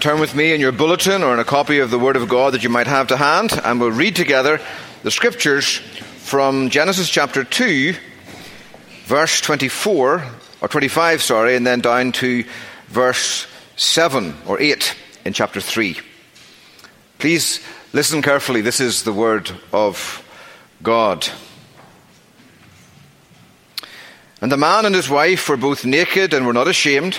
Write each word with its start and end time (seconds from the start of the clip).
Turn 0.00 0.20
with 0.20 0.36
me 0.36 0.52
in 0.52 0.60
your 0.60 0.70
bulletin 0.70 1.24
or 1.24 1.34
in 1.34 1.40
a 1.40 1.44
copy 1.44 1.80
of 1.80 1.90
the 1.90 1.98
Word 1.98 2.14
of 2.14 2.28
God 2.28 2.54
that 2.54 2.62
you 2.62 2.68
might 2.68 2.86
have 2.86 3.08
to 3.08 3.16
hand, 3.16 3.50
and 3.64 3.80
we'll 3.80 3.90
read 3.90 4.14
together 4.14 4.60
the 5.02 5.10
scriptures 5.10 5.78
from 6.18 6.70
Genesis 6.70 7.10
chapter 7.10 7.42
2, 7.42 7.96
verse 9.06 9.40
24, 9.40 10.24
or 10.60 10.68
25, 10.68 11.20
sorry, 11.20 11.56
and 11.56 11.66
then 11.66 11.80
down 11.80 12.12
to 12.12 12.44
verse 12.86 13.48
7 13.74 14.36
or 14.46 14.60
8 14.60 14.94
in 15.24 15.32
chapter 15.32 15.60
3. 15.60 15.98
Please 17.18 17.58
listen 17.92 18.22
carefully. 18.22 18.60
This 18.60 18.78
is 18.78 19.02
the 19.02 19.12
Word 19.12 19.50
of 19.72 20.24
God. 20.80 21.26
And 24.40 24.52
the 24.52 24.56
man 24.56 24.86
and 24.86 24.94
his 24.94 25.10
wife 25.10 25.48
were 25.48 25.56
both 25.56 25.84
naked 25.84 26.32
and 26.34 26.46
were 26.46 26.52
not 26.52 26.68
ashamed. 26.68 27.18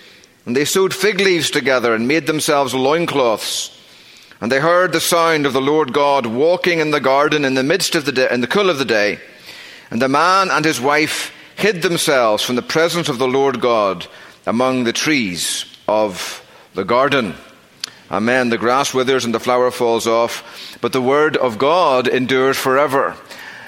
And 0.45 0.55
they 0.55 0.65
sewed 0.65 0.93
fig 0.93 1.19
leaves 1.19 1.51
together 1.51 1.93
and 1.93 2.07
made 2.07 2.27
themselves 2.27 2.73
loincloths. 2.73 3.77
And 4.39 4.51
they 4.51 4.59
heard 4.59 4.91
the 4.91 4.99
sound 4.99 5.45
of 5.45 5.53
the 5.53 5.61
Lord 5.61 5.93
God 5.93 6.25
walking 6.25 6.79
in 6.79 6.91
the 6.91 6.99
garden 6.99 7.45
in 7.45 7.53
the 7.53 7.63
midst 7.63 7.93
of 7.93 8.05
the 8.05 8.11
day, 8.11 8.27
in 8.31 8.41
the 8.41 8.47
cool 8.47 8.69
of 8.69 8.79
the 8.79 8.85
day. 8.85 9.19
And 9.91 10.01
the 10.01 10.09
man 10.09 10.49
and 10.49 10.65
his 10.65 10.81
wife 10.81 11.31
hid 11.55 11.83
themselves 11.83 12.43
from 12.43 12.55
the 12.55 12.63
presence 12.63 13.07
of 13.07 13.19
the 13.19 13.27
Lord 13.27 13.61
God 13.61 14.07
among 14.47 14.83
the 14.83 14.93
trees 14.93 15.65
of 15.87 16.43
the 16.73 16.83
garden. 16.83 17.35
Amen. 18.09 18.49
The 18.49 18.57
grass 18.57 18.93
withers 18.93 19.25
and 19.25 19.33
the 19.33 19.39
flower 19.39 19.69
falls 19.69 20.07
off, 20.07 20.77
but 20.81 20.91
the 20.91 21.01
word 21.01 21.37
of 21.37 21.57
God 21.57 22.07
endures 22.07 22.57
forever. 22.57 23.15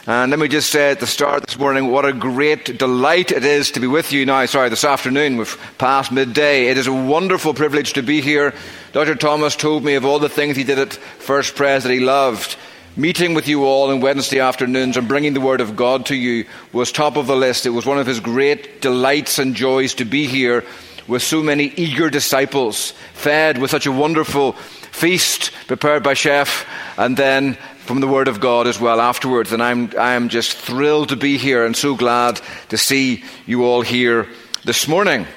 And 0.06 0.32
let 0.32 0.40
me 0.40 0.50
just 0.50 0.70
say 0.70 0.92
at 0.92 1.00
the 1.00 1.08
start 1.08 1.44
this 1.44 1.58
morning, 1.58 1.90
what 1.90 2.04
a 2.04 2.12
great 2.12 2.78
delight 2.78 3.32
it 3.32 3.46
is 3.46 3.72
to 3.72 3.80
be 3.80 3.88
with 3.88 4.12
you 4.12 4.26
now. 4.26 4.46
Sorry, 4.48 4.68
this 4.68 4.84
afternoon, 4.84 5.38
we've 5.38 5.58
passed 5.78 6.12
midday. 6.12 6.68
It 6.68 6.78
is 6.78 6.88
a 6.88 6.94
wonderful 6.94 7.54
privilege 7.54 7.94
to 7.94 8.04
be 8.04 8.20
here. 8.20 8.54
Dr. 8.92 9.16
Thomas 9.16 9.56
told 9.56 9.86
me 9.86 9.96
of 9.96 10.04
all 10.04 10.20
the 10.20 10.28
things 10.28 10.58
he 10.58 10.66
did 10.66 10.78
at 10.78 10.92
First 10.94 11.56
Pres 11.56 11.84
that 11.84 11.94
he 11.94 12.02
loved. 12.02 12.58
Meeting 12.98 13.34
with 13.34 13.48
you 13.48 13.64
all 13.64 13.92
on 13.92 14.02
Wednesday 14.02 14.42
afternoons 14.42 14.98
and 14.98 15.08
bringing 15.08 15.34
the 15.34 15.40
Word 15.40 15.62
of 15.62 15.78
God 15.78 16.08
to 16.08 16.16
you 16.16 16.48
was 16.74 16.92
top 16.92 17.16
of 17.16 17.28
the 17.28 17.36
list. 17.38 17.66
It 17.66 17.70
was 17.70 17.86
one 17.86 17.98
of 17.98 18.06
his 18.06 18.20
great 18.20 18.82
delights 18.82 19.40
and 19.40 19.56
joys 19.56 19.94
to 19.94 20.04
be 20.04 20.28
here 20.28 20.66
with 21.08 21.22
so 21.22 21.42
many 21.42 21.66
eager 21.78 22.10
disciples, 22.10 22.92
fed 23.14 23.58
with 23.58 23.72
such 23.72 23.86
a 23.86 23.92
wonderful 23.92 24.52
feast 24.92 25.52
prepared 25.68 26.04
by 26.04 26.14
chef, 26.14 26.66
and 26.98 27.16
then 27.18 27.58
from 27.86 28.00
the 28.00 28.08
Word 28.08 28.28
of 28.28 28.40
God 28.40 28.66
as 28.66 28.80
well 28.80 29.02
afterwards. 29.02 29.52
And 29.52 29.62
I'm, 29.62 29.92
I'm 30.00 30.30
just 30.30 30.58
thrilled 30.58 31.10
to 31.10 31.16
be 31.16 31.38
here 31.38 31.66
and 31.66 31.76
so 31.76 31.96
glad 31.96 32.40
to 32.70 32.78
see 32.78 33.24
you 33.46 33.66
all 33.66 33.82
here 33.82 34.28
this 34.64 34.88
morning. 34.88 35.28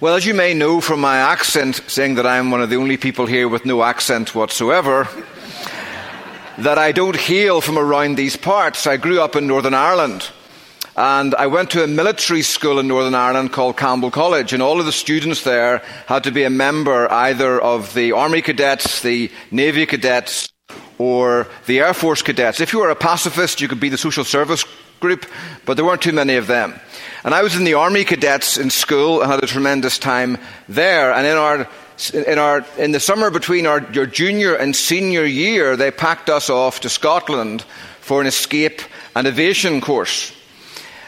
Well, 0.00 0.16
as 0.16 0.26
you 0.26 0.34
may 0.34 0.52
know 0.52 0.80
from 0.80 1.00
my 1.00 1.18
accent, 1.18 1.80
saying 1.86 2.16
that 2.16 2.26
I'm 2.26 2.50
one 2.50 2.60
of 2.60 2.70
the 2.70 2.76
only 2.76 2.96
people 2.96 3.26
here 3.26 3.48
with 3.48 3.64
no 3.64 3.84
accent 3.84 4.34
whatsoever, 4.34 5.06
that 6.58 6.76
I 6.76 6.90
don't 6.90 7.16
hail 7.16 7.60
from 7.60 7.78
around 7.78 8.16
these 8.16 8.36
parts. 8.36 8.88
I 8.88 8.96
grew 8.96 9.20
up 9.20 9.36
in 9.36 9.46
Northern 9.46 9.74
Ireland. 9.74 10.28
And 10.96 11.34
I 11.36 11.46
went 11.46 11.70
to 11.70 11.84
a 11.84 11.86
military 11.86 12.42
school 12.42 12.78
in 12.78 12.88
Northern 12.88 13.14
Ireland 13.14 13.52
called 13.52 13.78
Campbell 13.78 14.10
College, 14.10 14.52
and 14.52 14.62
all 14.62 14.78
of 14.78 14.84
the 14.84 14.92
students 14.92 15.44
there 15.44 15.78
had 16.06 16.24
to 16.24 16.32
be 16.32 16.42
a 16.42 16.50
member 16.50 17.10
either 17.10 17.58
of 17.58 17.94
the 17.94 18.12
Army 18.12 18.42
Cadets, 18.42 19.00
the 19.00 19.30
Navy 19.50 19.86
Cadets, 19.86 20.51
or 21.02 21.48
the 21.66 21.80
Air 21.80 21.94
Force 21.94 22.22
cadets. 22.22 22.60
If 22.60 22.72
you 22.72 22.78
were 22.78 22.90
a 22.90 22.94
pacifist, 22.94 23.60
you 23.60 23.66
could 23.66 23.80
be 23.80 23.88
the 23.88 23.98
social 23.98 24.22
service 24.22 24.64
group, 25.00 25.26
but 25.66 25.74
there 25.74 25.84
weren't 25.84 26.00
too 26.00 26.12
many 26.12 26.36
of 26.36 26.46
them. 26.46 26.78
And 27.24 27.34
I 27.34 27.42
was 27.42 27.56
in 27.56 27.64
the 27.64 27.74
Army 27.74 28.04
cadets 28.04 28.56
in 28.56 28.70
school 28.70 29.20
and 29.20 29.28
had 29.28 29.42
a 29.42 29.48
tremendous 29.48 29.98
time 29.98 30.38
there. 30.68 31.12
And 31.12 31.26
in 31.26 31.36
our 31.36 31.68
in, 32.14 32.38
our, 32.38 32.64
in 32.78 32.92
the 32.92 33.00
summer 33.00 33.30
between 33.30 33.66
our, 33.66 33.80
your 33.92 34.06
junior 34.06 34.54
and 34.54 34.74
senior 34.74 35.24
year, 35.24 35.76
they 35.76 35.90
packed 35.90 36.30
us 36.30 36.48
off 36.48 36.80
to 36.80 36.88
Scotland 36.88 37.62
for 38.00 38.20
an 38.20 38.26
escape 38.26 38.80
and 39.14 39.26
evasion 39.26 39.80
course. 39.80 40.32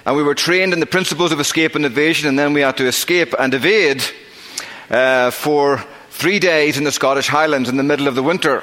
And 0.07 0.17
we 0.17 0.23
were 0.23 0.35
trained 0.35 0.73
in 0.73 0.81
the 0.81 0.87
principles 0.87 1.33
of 1.33 1.41
escape 1.41 1.75
and 1.75 1.85
evasion, 1.85 2.29
and 2.29 2.39
then 2.39 2.53
we 2.53 2.61
had 2.61 2.77
to 2.77 2.87
escape 2.87 3.35
and 3.39 3.55
evade 3.55 4.05
uh, 4.91 5.31
for 5.31 5.85
three 6.11 6.39
days 6.39 6.79
in 6.79 6.85
the 6.85 6.93
Scottish 6.93 7.29
Highlands 7.29 7.69
in 7.69 7.77
the 7.77 7.83
middle 7.83 8.07
of 8.07 8.15
the 8.15 8.23
winter 8.23 8.63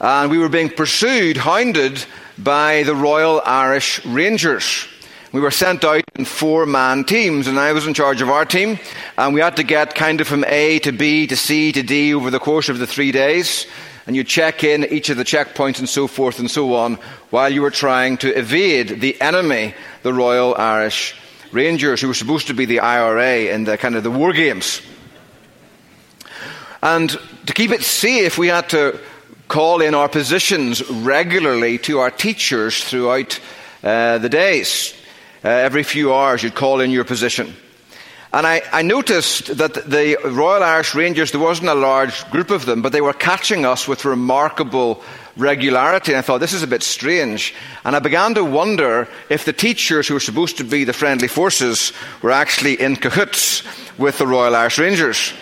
and 0.00 0.30
we 0.30 0.38
were 0.38 0.48
being 0.48 0.70
pursued, 0.70 1.36
hounded 1.36 2.04
by 2.38 2.82
the 2.82 2.94
Royal 2.94 3.40
Irish 3.44 4.04
Rangers. 4.04 4.86
We 5.32 5.40
were 5.40 5.50
sent 5.50 5.84
out 5.84 6.04
in 6.14 6.24
four 6.24 6.66
man 6.66 7.04
teams, 7.04 7.46
and 7.46 7.58
I 7.58 7.72
was 7.72 7.86
in 7.86 7.94
charge 7.94 8.20
of 8.22 8.30
our 8.30 8.44
team, 8.44 8.78
and 9.18 9.34
we 9.34 9.40
had 9.40 9.56
to 9.56 9.62
get 9.62 9.94
kind 9.94 10.20
of 10.20 10.28
from 10.28 10.44
A 10.44 10.78
to 10.80 10.92
B 10.92 11.26
to 11.26 11.36
C 11.36 11.72
to 11.72 11.82
D 11.82 12.14
over 12.14 12.30
the 12.30 12.38
course 12.38 12.68
of 12.68 12.78
the 12.78 12.86
three 12.86 13.12
days. 13.12 13.66
And 14.06 14.14
you 14.14 14.22
check 14.22 14.62
in 14.62 14.84
each 14.84 15.10
of 15.10 15.16
the 15.16 15.24
checkpoints 15.24 15.80
and 15.80 15.88
so 15.88 16.06
forth 16.06 16.38
and 16.38 16.48
so 16.50 16.74
on 16.74 16.94
while 17.30 17.52
you 17.52 17.60
were 17.60 17.72
trying 17.72 18.18
to 18.18 18.28
evade 18.38 19.00
the 19.00 19.20
enemy, 19.20 19.74
the 20.04 20.14
Royal 20.14 20.54
Irish 20.54 21.16
Rangers, 21.50 22.00
who 22.00 22.08
were 22.08 22.14
supposed 22.14 22.46
to 22.46 22.54
be 22.54 22.66
the 22.66 22.80
IRA 22.80 23.52
in 23.52 23.64
the 23.64 23.76
kind 23.76 23.96
of 23.96 24.04
the 24.04 24.10
war 24.10 24.32
games. 24.32 24.80
And 26.82 27.10
to 27.46 27.52
keep 27.52 27.72
it 27.72 27.82
safe, 27.82 28.38
we 28.38 28.46
had 28.46 28.68
to 28.70 29.00
call 29.48 29.80
in 29.80 29.94
our 29.94 30.08
positions 30.08 30.88
regularly 30.90 31.78
to 31.78 32.00
our 32.00 32.10
teachers 32.10 32.82
throughout 32.82 33.40
uh, 33.82 34.18
the 34.18 34.28
days. 34.28 34.94
Uh, 35.44 35.48
every 35.48 35.82
few 35.82 36.12
hours, 36.12 36.42
you'd 36.42 36.54
call 36.54 36.80
in 36.80 36.90
your 36.90 37.04
position. 37.04 37.54
And 38.32 38.46
I, 38.46 38.62
I, 38.72 38.82
noticed 38.82 39.56
that 39.56 39.74
the 39.74 40.18
Royal 40.24 40.62
Irish 40.62 40.94
Rangers, 40.94 41.30
there 41.30 41.40
wasn't 41.40 41.70
a 41.70 41.74
large 41.74 42.28
group 42.30 42.50
of 42.50 42.66
them, 42.66 42.82
but 42.82 42.92
they 42.92 43.00
were 43.00 43.12
catching 43.12 43.64
us 43.64 43.86
with 43.86 44.04
remarkable 44.04 45.02
regularity. 45.36 46.12
And 46.12 46.18
I 46.18 46.22
thought, 46.22 46.40
this 46.40 46.52
is 46.52 46.62
a 46.62 46.66
bit 46.66 46.82
strange. 46.82 47.54
And 47.84 47.94
I 47.94 48.00
began 48.00 48.34
to 48.34 48.44
wonder 48.44 49.08
if 49.30 49.44
the 49.44 49.52
teachers 49.52 50.08
who 50.08 50.14
were 50.14 50.20
supposed 50.20 50.58
to 50.58 50.64
be 50.64 50.84
the 50.84 50.92
friendly 50.92 51.28
forces 51.28 51.92
were 52.20 52.32
actually 52.32 52.80
in 52.80 52.96
cahoots 52.96 53.62
with 53.96 54.18
the 54.18 54.26
Royal 54.26 54.56
Irish 54.56 54.78
Rangers. 54.78 55.32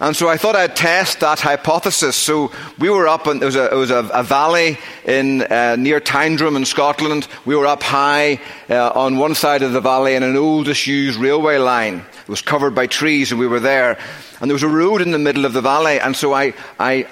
And 0.00 0.14
so 0.14 0.28
I 0.28 0.36
thought 0.36 0.54
I'd 0.54 0.76
test 0.76 1.20
that 1.20 1.40
hypothesis. 1.40 2.14
So 2.14 2.52
we 2.78 2.88
were 2.88 3.08
up, 3.08 3.26
and 3.26 3.40
there 3.40 3.46
was 3.46 3.56
a, 3.56 3.72
it 3.72 3.76
was 3.76 3.90
a, 3.90 4.08
a 4.14 4.22
valley 4.22 4.78
in, 5.04 5.42
uh, 5.42 5.74
near 5.76 6.00
Tyndrum 6.00 6.56
in 6.56 6.64
Scotland. 6.64 7.26
We 7.44 7.56
were 7.56 7.66
up 7.66 7.82
high 7.82 8.40
uh, 8.70 8.90
on 8.90 9.18
one 9.18 9.34
side 9.34 9.62
of 9.62 9.72
the 9.72 9.80
valley 9.80 10.14
in 10.14 10.22
an 10.22 10.36
old 10.36 10.66
disused 10.66 11.18
railway 11.18 11.58
line. 11.58 12.04
It 12.22 12.28
was 12.28 12.42
covered 12.42 12.76
by 12.76 12.86
trees, 12.86 13.32
and 13.32 13.40
we 13.40 13.48
were 13.48 13.58
there. 13.58 13.98
And 14.40 14.48
there 14.48 14.54
was 14.54 14.62
a 14.62 14.68
road 14.68 15.02
in 15.02 15.10
the 15.10 15.18
middle 15.18 15.44
of 15.44 15.52
the 15.52 15.60
valley. 15.60 15.98
And 15.98 16.14
so 16.14 16.32
I, 16.32 16.54
I, 16.78 17.08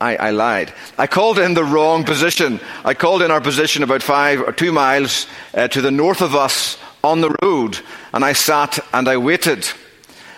I, 0.00 0.14
I 0.16 0.30
lied. 0.30 0.72
I 0.96 1.08
called 1.08 1.40
in 1.40 1.54
the 1.54 1.64
wrong 1.64 2.04
position. 2.04 2.60
I 2.84 2.94
called 2.94 3.22
in 3.22 3.32
our 3.32 3.40
position 3.40 3.82
about 3.82 4.04
five 4.04 4.40
or 4.40 4.52
two 4.52 4.70
miles 4.70 5.26
uh, 5.52 5.66
to 5.66 5.80
the 5.80 5.90
north 5.90 6.20
of 6.20 6.36
us 6.36 6.78
on 7.02 7.22
the 7.22 7.34
road. 7.42 7.80
And 8.14 8.24
I 8.24 8.34
sat 8.34 8.78
and 8.92 9.08
I 9.08 9.16
waited. 9.16 9.68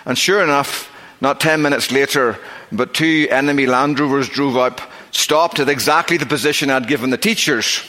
And 0.06 0.16
sure 0.16 0.42
enough, 0.42 0.88
not 1.22 1.40
ten 1.40 1.62
minutes 1.62 1.90
later, 1.90 2.36
but 2.72 2.92
two 2.92 3.28
enemy 3.30 3.64
Land 3.64 3.98
Rovers 3.98 4.28
drove 4.28 4.56
up, 4.56 4.80
stopped 5.12 5.60
at 5.60 5.68
exactly 5.68 6.18
the 6.18 6.26
position 6.26 6.68
I'd 6.68 6.88
given 6.88 7.10
the 7.10 7.16
teachers, 7.16 7.80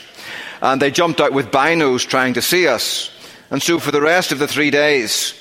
and 0.61 0.81
they 0.81 0.91
jumped 0.91 1.19
out 1.19 1.33
with 1.33 1.51
binos 1.51 2.07
trying 2.07 2.35
to 2.35 2.41
see 2.41 2.67
us. 2.67 3.11
And 3.49 3.61
so 3.61 3.79
for 3.79 3.91
the 3.91 4.01
rest 4.01 4.31
of 4.31 4.39
the 4.39 4.47
three 4.47 4.71
days, 4.71 5.33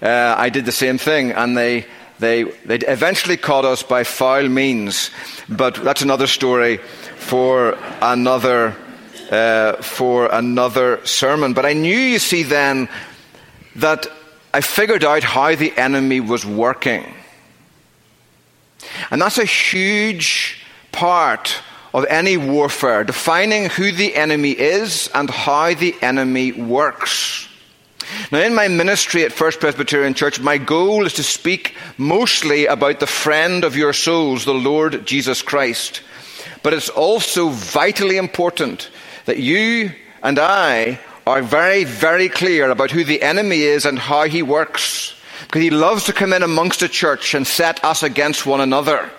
uh, 0.00 0.34
I 0.38 0.48
did 0.48 0.64
the 0.64 0.72
same 0.72 0.96
thing, 0.96 1.32
and 1.32 1.56
they, 1.56 1.86
they, 2.20 2.44
they 2.64 2.78
eventually 2.86 3.36
caught 3.36 3.64
us 3.64 3.82
by 3.82 4.04
foul 4.04 4.48
means. 4.48 5.10
but 5.48 5.74
that's 5.74 6.02
another 6.02 6.28
story 6.28 6.78
for 7.16 7.76
another 8.00 8.76
uh, 9.30 9.74
for 9.82 10.26
another 10.26 11.04
sermon. 11.04 11.52
But 11.52 11.66
I 11.66 11.72
knew, 11.72 11.98
you 11.98 12.18
see, 12.18 12.42
then 12.42 12.88
that 13.76 14.06
I 14.52 14.60
figured 14.60 15.04
out 15.04 15.22
how 15.22 15.54
the 15.54 15.76
enemy 15.76 16.20
was 16.20 16.44
working. 16.44 17.14
And 19.10 19.20
that's 19.20 19.38
a 19.38 19.44
huge 19.44 20.62
part 20.92 21.56
of 21.92 22.06
any 22.06 22.36
warfare, 22.36 23.04
defining 23.04 23.68
who 23.68 23.92
the 23.92 24.14
enemy 24.14 24.52
is 24.52 25.10
and 25.14 25.28
how 25.28 25.74
the 25.74 25.94
enemy 26.02 26.52
works. 26.52 27.48
Now, 28.32 28.40
in 28.40 28.54
my 28.54 28.68
ministry 28.68 29.24
at 29.24 29.32
First 29.32 29.60
Presbyterian 29.60 30.14
Church, 30.14 30.40
my 30.40 30.58
goal 30.58 31.06
is 31.06 31.14
to 31.14 31.22
speak 31.22 31.74
mostly 31.96 32.66
about 32.66 33.00
the 33.00 33.06
friend 33.06 33.64
of 33.64 33.76
your 33.76 33.92
souls, 33.92 34.44
the 34.44 34.54
Lord 34.54 35.06
Jesus 35.06 35.42
Christ. 35.42 36.02
But 36.62 36.72
it's 36.72 36.88
also 36.88 37.48
vitally 37.48 38.16
important 38.16 38.90
that 39.26 39.38
you 39.38 39.92
and 40.22 40.38
I 40.38 40.98
are 41.26 41.42
very, 41.42 41.84
very 41.84 42.28
clear 42.28 42.70
about 42.70 42.90
who 42.90 43.04
the 43.04 43.22
enemy 43.22 43.62
is 43.62 43.84
and 43.84 43.98
how 43.98 44.24
he 44.24 44.42
works. 44.42 45.14
Because 45.42 45.62
he 45.62 45.70
loves 45.70 46.04
to 46.04 46.12
come 46.12 46.32
in 46.32 46.42
amongst 46.42 46.80
the 46.80 46.88
church 46.88 47.34
and 47.34 47.46
set 47.46 47.84
us 47.84 48.02
against 48.02 48.46
one 48.46 48.60
another. 48.60 49.10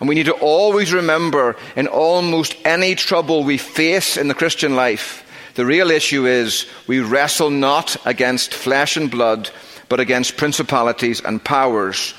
And 0.00 0.08
we 0.08 0.14
need 0.14 0.26
to 0.26 0.32
always 0.34 0.92
remember 0.92 1.56
in 1.76 1.86
almost 1.86 2.56
any 2.64 2.94
trouble 2.94 3.42
we 3.42 3.58
face 3.58 4.16
in 4.16 4.28
the 4.28 4.34
Christian 4.34 4.76
life, 4.76 5.24
the 5.54 5.66
real 5.66 5.90
issue 5.90 6.24
is 6.24 6.66
we 6.86 7.00
wrestle 7.00 7.50
not 7.50 7.96
against 8.06 8.54
flesh 8.54 8.96
and 8.96 9.10
blood, 9.10 9.50
but 9.88 9.98
against 9.98 10.36
principalities 10.36 11.20
and 11.20 11.42
powers 11.42 12.14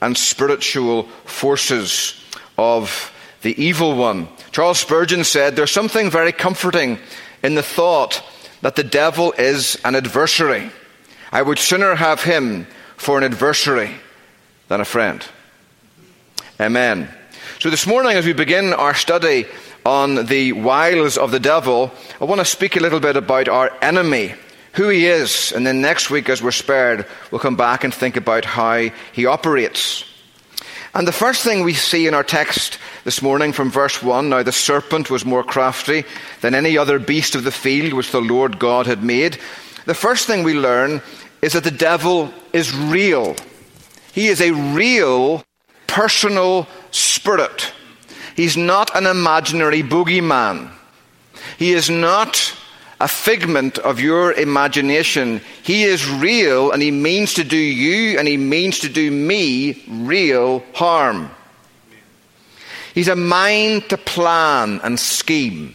and 0.00 0.16
spiritual 0.16 1.02
forces 1.26 2.14
of 2.56 3.12
the 3.42 3.62
evil 3.62 3.94
one. 3.94 4.26
Charles 4.52 4.78
Spurgeon 4.78 5.24
said, 5.24 5.54
There's 5.54 5.70
something 5.70 6.10
very 6.10 6.32
comforting 6.32 6.98
in 7.42 7.56
the 7.56 7.62
thought 7.62 8.22
that 8.62 8.74
the 8.74 8.84
devil 8.84 9.32
is 9.32 9.78
an 9.84 9.94
adversary. 9.94 10.70
I 11.30 11.42
would 11.42 11.58
sooner 11.58 11.94
have 11.94 12.22
him 12.22 12.66
for 12.98 13.16
an 13.16 13.24
adversary 13.24 13.90
than 14.68 14.80
a 14.80 14.84
friend. 14.84 15.24
Amen. 16.60 17.08
So 17.60 17.70
this 17.70 17.86
morning, 17.86 18.16
as 18.16 18.26
we 18.26 18.32
begin 18.34 18.74
our 18.74 18.94
study 18.94 19.46
on 19.86 20.26
the 20.26 20.52
wiles 20.52 21.16
of 21.16 21.30
the 21.30 21.40
devil, 21.40 21.90
I 22.20 22.24
want 22.24 22.40
to 22.40 22.44
speak 22.44 22.76
a 22.76 22.80
little 22.80 23.00
bit 23.00 23.16
about 23.16 23.48
our 23.48 23.72
enemy, 23.80 24.34
who 24.72 24.88
he 24.88 25.06
is, 25.06 25.52
and 25.52 25.66
then 25.66 25.80
next 25.80 26.10
week, 26.10 26.28
as 26.28 26.42
we're 26.42 26.50
spared, 26.50 27.06
we'll 27.30 27.40
come 27.40 27.56
back 27.56 27.84
and 27.84 27.94
think 27.94 28.16
about 28.16 28.44
how 28.44 28.90
he 29.12 29.26
operates. 29.26 30.04
And 30.94 31.06
the 31.06 31.12
first 31.12 31.44
thing 31.44 31.62
we 31.62 31.74
see 31.74 32.08
in 32.08 32.14
our 32.14 32.24
text 32.24 32.78
this 33.04 33.22
morning 33.22 33.52
from 33.52 33.70
verse 33.70 34.02
1 34.02 34.28
now 34.28 34.42
the 34.42 34.52
serpent 34.52 35.10
was 35.10 35.24
more 35.24 35.44
crafty 35.44 36.04
than 36.40 36.54
any 36.54 36.76
other 36.76 36.98
beast 36.98 37.36
of 37.36 37.44
the 37.44 37.52
field 37.52 37.92
which 37.92 38.10
the 38.10 38.20
Lord 38.20 38.58
God 38.58 38.86
had 38.86 39.04
made. 39.04 39.38
The 39.84 39.94
first 39.94 40.26
thing 40.26 40.42
we 40.42 40.54
learn 40.54 41.00
is 41.42 41.52
that 41.52 41.64
the 41.64 41.70
devil 41.70 42.32
is 42.52 42.74
real. 42.74 43.36
He 44.12 44.28
is 44.28 44.40
a 44.40 44.52
real 44.52 45.44
personal 45.86 46.66
spirit. 46.90 47.72
He's 48.36 48.56
not 48.56 48.94
an 48.96 49.06
imaginary 49.06 49.82
boogeyman. 49.82 50.70
He 51.58 51.72
is 51.72 51.90
not 51.90 52.54
a 53.00 53.08
figment 53.08 53.78
of 53.78 54.00
your 54.00 54.32
imagination. 54.32 55.40
He 55.62 55.84
is 55.84 56.08
real 56.08 56.72
and 56.72 56.82
he 56.82 56.90
means 56.90 57.34
to 57.34 57.44
do 57.44 57.56
you 57.56 58.18
and 58.18 58.26
he 58.26 58.36
means 58.36 58.80
to 58.80 58.88
do 58.88 59.10
me 59.10 59.84
real 59.88 60.64
harm. 60.74 61.30
He's 62.94 63.08
a 63.08 63.16
mind 63.16 63.88
to 63.90 63.96
plan 63.96 64.80
and 64.82 64.98
scheme. 64.98 65.74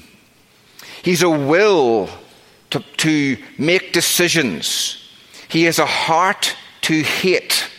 He's 1.04 1.22
a 1.22 1.30
will 1.30 2.10
to, 2.72 2.80
to 2.98 3.38
make 3.58 3.94
decisions. 3.94 5.03
He 5.54 5.66
has 5.66 5.78
a 5.78 5.86
heart 5.86 6.56
to 6.82 7.04
hate. 7.04 7.70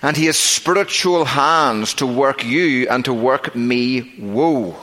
And 0.00 0.16
he 0.16 0.24
has 0.24 0.38
spiritual 0.38 1.26
hands 1.26 1.92
to 1.94 2.06
work 2.06 2.42
you 2.42 2.88
and 2.88 3.04
to 3.04 3.12
work 3.12 3.54
me 3.54 4.14
woe. 4.18 4.78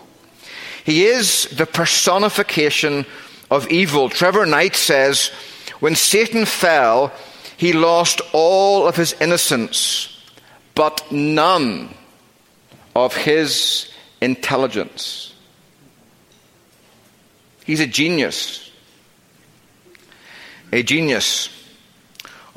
He 0.83 1.05
is 1.05 1.45
the 1.45 1.65
personification 1.65 3.07
of 3.49 3.67
evil. 3.71 4.09
Trevor 4.09 4.45
Knight 4.45 4.75
says, 4.75 5.31
when 5.79 5.95
Satan 5.95 6.45
fell, 6.45 7.11
he 7.57 7.73
lost 7.73 8.21
all 8.31 8.87
of 8.87 8.95
his 8.95 9.13
innocence, 9.13 10.23
but 10.75 11.11
none 11.11 11.95
of 12.95 13.15
his 13.15 13.91
intelligence. 14.21 15.33
He's 17.65 17.79
a 17.79 17.87
genius, 17.87 18.69
a 20.71 20.83
genius 20.83 21.58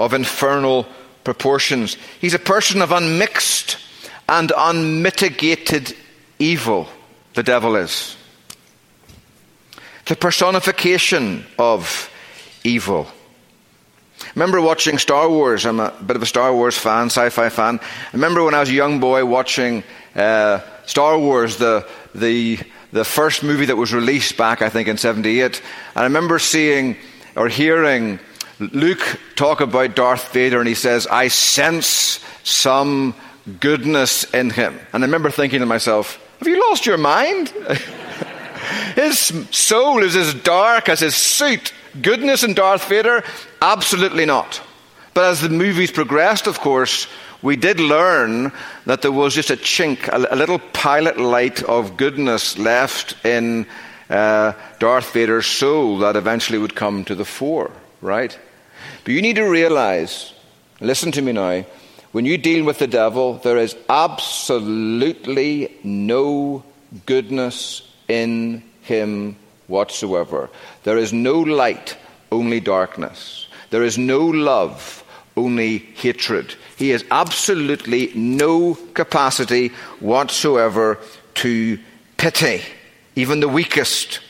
of 0.04 0.14
infernal 0.14 0.86
proportions. 1.24 1.96
He's 2.20 2.34
a 2.34 2.38
person 2.38 2.82
of 2.82 2.92
unmixed 2.92 3.78
and 4.28 4.52
unmitigated 4.56 5.94
evil, 6.38 6.88
the 7.34 7.42
devil 7.42 7.76
is 7.76 8.16
the 10.06 10.16
personification 10.16 11.44
of 11.58 12.10
evil. 12.64 13.06
remember 14.34 14.60
watching 14.60 14.98
Star 14.98 15.28
Wars. 15.28 15.64
I'm 15.64 15.80
a 15.80 15.90
bit 15.90 16.16
of 16.16 16.22
a 16.22 16.26
Star 16.26 16.54
Wars 16.54 16.76
fan, 16.76 17.06
sci 17.06 17.28
fi 17.30 17.48
fan. 17.48 17.78
I 17.80 18.12
remember 18.12 18.44
when 18.44 18.54
I 18.54 18.60
was 18.60 18.68
a 18.68 18.74
young 18.74 19.00
boy 19.00 19.24
watching 19.24 19.84
uh, 20.14 20.60
Star 20.86 21.18
Wars, 21.18 21.56
the, 21.56 21.86
the, 22.14 22.58
the 22.92 23.04
first 23.04 23.42
movie 23.42 23.66
that 23.66 23.76
was 23.76 23.92
released 23.92 24.36
back, 24.36 24.60
I 24.60 24.68
think, 24.68 24.88
in 24.88 24.96
78. 24.96 25.44
And 25.44 25.62
I 25.94 26.02
remember 26.04 26.38
seeing 26.38 26.96
or 27.36 27.48
hearing 27.48 28.18
Luke 28.72 29.18
talk 29.34 29.60
about 29.60 29.96
Darth 29.96 30.32
Vader, 30.32 30.58
and 30.58 30.68
he 30.68 30.74
says, 30.74 31.06
I 31.06 31.28
sense 31.28 32.20
some 32.44 33.14
goodness 33.60 34.24
in 34.32 34.50
him. 34.50 34.78
And 34.92 35.02
I 35.02 35.06
remember 35.06 35.30
thinking 35.30 35.60
to 35.60 35.66
myself, 35.66 36.18
Have 36.38 36.48
you 36.48 36.60
lost 36.68 36.86
your 36.86 36.98
mind? 36.98 37.48
His 38.94 39.18
soul 39.50 40.02
is 40.02 40.16
as 40.16 40.34
dark 40.34 40.88
as 40.88 41.00
his 41.00 41.16
suit. 41.16 41.72
Goodness 42.00 42.42
in 42.44 42.54
Darth 42.54 42.88
Vader? 42.88 43.24
Absolutely 43.60 44.24
not. 44.24 44.62
But 45.14 45.24
as 45.24 45.40
the 45.40 45.48
movies 45.48 45.90
progressed, 45.90 46.46
of 46.46 46.60
course, 46.60 47.06
we 47.42 47.56
did 47.56 47.80
learn 47.80 48.52
that 48.86 49.02
there 49.02 49.12
was 49.12 49.34
just 49.34 49.50
a 49.50 49.56
chink, 49.56 50.08
a, 50.12 50.36
little 50.36 50.58
pilot 50.58 51.18
light 51.18 51.62
of 51.64 51.96
goodness 51.96 52.56
left 52.56 53.14
in 53.24 53.66
uh, 54.08 54.52
Darth 54.78 55.12
Vader's 55.12 55.46
soul 55.46 55.98
that 55.98 56.16
eventually 56.16 56.58
would 56.58 56.74
come 56.74 57.04
to 57.04 57.14
the 57.14 57.24
fore, 57.24 57.70
right? 58.00 58.38
But 59.04 59.14
you 59.14 59.22
need 59.22 59.36
to 59.36 59.44
realize, 59.44 60.32
listen 60.80 61.12
to 61.12 61.22
me 61.22 61.32
now, 61.32 61.64
when 62.12 62.26
you 62.26 62.36
deal 62.38 62.64
with 62.64 62.78
the 62.78 62.86
devil, 62.86 63.34
there 63.34 63.56
is 63.56 63.74
absolutely 63.88 65.74
no 65.82 66.62
goodness 67.06 67.82
in 68.08 68.62
him 68.82 69.36
whatsoever. 69.66 70.50
There 70.84 70.98
is 70.98 71.12
no 71.12 71.40
light, 71.40 71.96
only 72.30 72.60
darkness. 72.60 73.46
There 73.70 73.82
is 73.82 73.96
no 73.96 74.26
love, 74.26 75.02
only 75.36 75.78
hatred. 75.78 76.54
He 76.76 76.90
has 76.90 77.04
absolutely 77.10 78.12
no 78.14 78.74
capacity 78.94 79.68
whatsoever 80.00 80.98
to 81.36 81.78
pity 82.18 82.62
even 83.14 83.40
the 83.40 83.48
weakest 83.48 84.20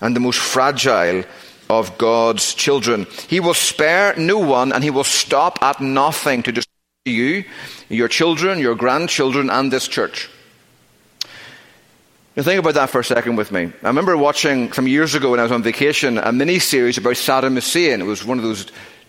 and 0.00 0.14
the 0.14 0.20
most 0.20 0.38
fragile 0.38 1.24
of 1.68 1.96
God's 1.98 2.54
children. 2.54 3.06
He 3.28 3.40
will 3.40 3.54
spare 3.54 4.14
no 4.16 4.38
one 4.38 4.72
and 4.72 4.84
he 4.84 4.90
will 4.90 5.04
stop 5.04 5.62
at 5.62 5.80
nothing 5.80 6.42
to 6.42 6.52
destroy 6.52 6.70
you, 7.06 7.44
your 7.88 8.08
children, 8.08 8.58
your 8.58 8.74
grandchildren, 8.74 9.50
and 9.50 9.72
this 9.72 9.88
church. 9.88 10.28
Now 12.36 12.42
think 12.42 12.58
about 12.58 12.74
that 12.74 12.90
for 12.90 13.00
a 13.00 13.04
second 13.04 13.36
with 13.36 13.52
me. 13.52 13.72
I 13.82 13.86
remember 13.86 14.16
watching 14.16 14.72
some 14.72 14.88
years 14.88 15.14
ago 15.14 15.30
when 15.30 15.40
I 15.40 15.44
was 15.44 15.52
on 15.52 15.62
vacation 15.62 16.18
a 16.18 16.32
mini 16.32 16.58
series 16.58 16.98
about 16.98 17.14
Saddam 17.14 17.54
Hussein. 17.54 18.00
It 18.00 18.04
was 18.04 18.24
one 18.24 18.38
of 18.38 18.44
those 18.44 18.66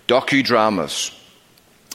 docudramas. 0.08 1.12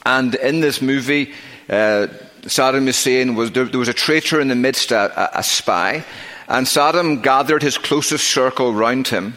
And 0.05 0.35
in 0.35 0.59
this 0.59 0.81
movie, 0.81 1.31
uh, 1.69 2.07
Saddam 2.41 2.85
Hussein 2.85 3.35
was 3.35 3.51
there, 3.51 3.65
there, 3.65 3.79
was 3.79 3.87
a 3.87 3.93
traitor 3.93 4.41
in 4.41 4.47
the 4.47 4.55
midst, 4.55 4.91
a, 4.91 5.37
a 5.37 5.43
spy, 5.43 6.03
and 6.47 6.65
Saddam 6.67 7.21
gathered 7.21 7.61
his 7.61 7.77
closest 7.77 8.27
circle 8.27 8.73
round 8.73 9.07
him, 9.07 9.35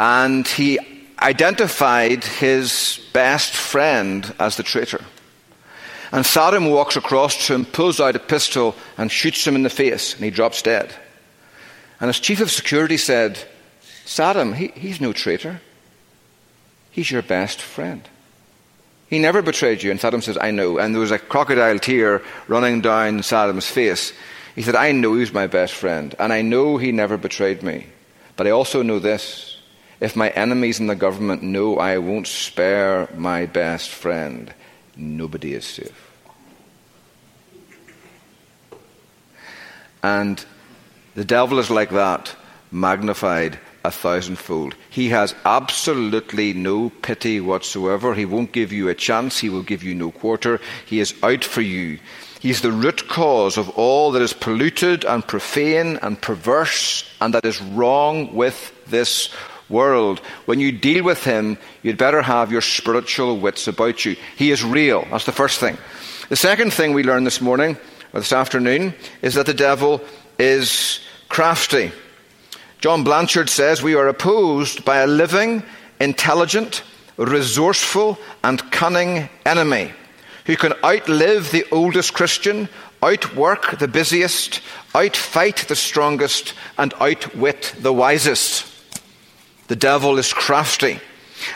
and 0.00 0.48
he 0.48 0.78
identified 1.20 2.24
his 2.24 3.06
best 3.12 3.52
friend 3.52 4.34
as 4.40 4.56
the 4.56 4.62
traitor. 4.62 5.04
And 6.10 6.24
Saddam 6.24 6.72
walks 6.72 6.96
across 6.96 7.46
to 7.46 7.54
him, 7.54 7.66
pulls 7.66 8.00
out 8.00 8.16
a 8.16 8.18
pistol, 8.18 8.74
and 8.96 9.12
shoots 9.12 9.46
him 9.46 9.54
in 9.54 9.62
the 9.62 9.68
face, 9.68 10.14
and 10.14 10.24
he 10.24 10.30
drops 10.30 10.62
dead. 10.62 10.90
And 12.00 12.08
his 12.08 12.18
chief 12.18 12.40
of 12.40 12.50
security 12.50 12.96
said, 12.96 13.44
Saddam, 14.06 14.54
he, 14.54 14.68
he's 14.68 15.02
no 15.02 15.12
traitor. 15.12 15.60
He's 16.90 17.10
your 17.10 17.22
best 17.22 17.60
friend. 17.60 18.00
He 19.10 19.18
never 19.18 19.42
betrayed 19.42 19.82
you. 19.82 19.90
And 19.90 20.00
Saddam 20.00 20.22
says, 20.22 20.38
I 20.40 20.50
know. 20.50 20.78
And 20.78 20.94
there 20.94 21.00
was 21.00 21.10
a 21.10 21.18
crocodile 21.18 21.78
tear 21.78 22.22
running 22.48 22.80
down 22.80 23.18
Saddam's 23.18 23.68
face. 23.68 24.14
He 24.54 24.62
said, 24.62 24.76
I 24.76 24.92
know 24.92 25.14
he's 25.14 25.34
my 25.34 25.46
best 25.46 25.74
friend, 25.74 26.14
and 26.18 26.32
I 26.32 26.40
know 26.40 26.78
he 26.78 26.90
never 26.90 27.18
betrayed 27.18 27.62
me. 27.62 27.86
But 28.36 28.46
I 28.46 28.50
also 28.50 28.82
know 28.82 28.98
this 28.98 29.49
if 30.00 30.16
my 30.16 30.30
enemies 30.30 30.80
in 30.80 30.86
the 30.86 30.94
government 30.94 31.42
know 31.42 31.76
I 31.76 31.98
won't 31.98 32.26
spare 32.26 33.08
my 33.14 33.46
best 33.46 33.90
friend, 33.90 34.52
nobody 34.96 35.54
is 35.54 35.66
safe. 35.66 36.10
And 40.02 40.44
the 41.14 41.24
devil 41.24 41.58
is 41.58 41.70
like 41.70 41.90
that, 41.90 42.34
magnified 42.70 43.58
a 43.84 43.90
thousandfold. 43.90 44.74
He 44.88 45.08
has 45.10 45.34
absolutely 45.44 46.52
no 46.52 46.90
pity 47.02 47.40
whatsoever. 47.40 48.14
He 48.14 48.24
won't 48.24 48.52
give 48.52 48.72
you 48.72 48.88
a 48.88 48.94
chance. 48.94 49.38
He 49.38 49.48
will 49.48 49.62
give 49.62 49.82
you 49.82 49.94
no 49.94 50.10
quarter. 50.10 50.60
He 50.86 51.00
is 51.00 51.14
out 51.22 51.44
for 51.44 51.62
you. 51.62 51.98
He's 52.40 52.62
the 52.62 52.72
root 52.72 53.08
cause 53.08 53.58
of 53.58 53.68
all 53.70 54.12
that 54.12 54.22
is 54.22 54.32
polluted 54.32 55.04
and 55.04 55.26
profane 55.26 55.98
and 56.00 56.20
perverse 56.20 57.04
and 57.20 57.34
that 57.34 57.44
is 57.44 57.60
wrong 57.60 58.34
with 58.34 58.72
this 58.86 59.28
world. 59.70 60.18
When 60.46 60.60
you 60.60 60.72
deal 60.72 61.04
with 61.04 61.24
him, 61.24 61.56
you'd 61.82 61.96
better 61.96 62.22
have 62.22 62.52
your 62.52 62.60
spiritual 62.60 63.38
wits 63.38 63.68
about 63.68 64.04
you. 64.04 64.16
He 64.36 64.50
is 64.50 64.64
real. 64.64 65.06
That's 65.10 65.24
the 65.26 65.32
first 65.32 65.60
thing. 65.60 65.78
The 66.28 66.36
second 66.36 66.72
thing 66.72 66.92
we 66.92 67.02
learned 67.02 67.26
this 67.26 67.40
morning, 67.40 67.76
or 68.12 68.20
this 68.20 68.32
afternoon, 68.32 68.94
is 69.22 69.34
that 69.34 69.46
the 69.46 69.54
devil 69.54 70.00
is 70.38 71.00
crafty. 71.28 71.92
John 72.80 73.04
Blanchard 73.04 73.50
says 73.50 73.82
we 73.82 73.94
are 73.94 74.08
opposed 74.08 74.84
by 74.84 74.98
a 74.98 75.06
living, 75.06 75.62
intelligent, 76.00 76.82
resourceful, 77.16 78.18
and 78.42 78.70
cunning 78.70 79.28
enemy 79.44 79.92
who 80.46 80.56
can 80.56 80.72
outlive 80.84 81.50
the 81.50 81.64
oldest 81.70 82.14
Christian, 82.14 82.68
outwork 83.02 83.78
the 83.78 83.88
busiest, 83.88 84.62
outfight 84.94 85.66
the 85.66 85.76
strongest, 85.76 86.54
and 86.78 86.94
outwit 87.00 87.74
the 87.78 87.92
wisest. 87.92 88.66
The 89.70 89.76
devil 89.76 90.18
is 90.18 90.32
crafty. 90.32 90.98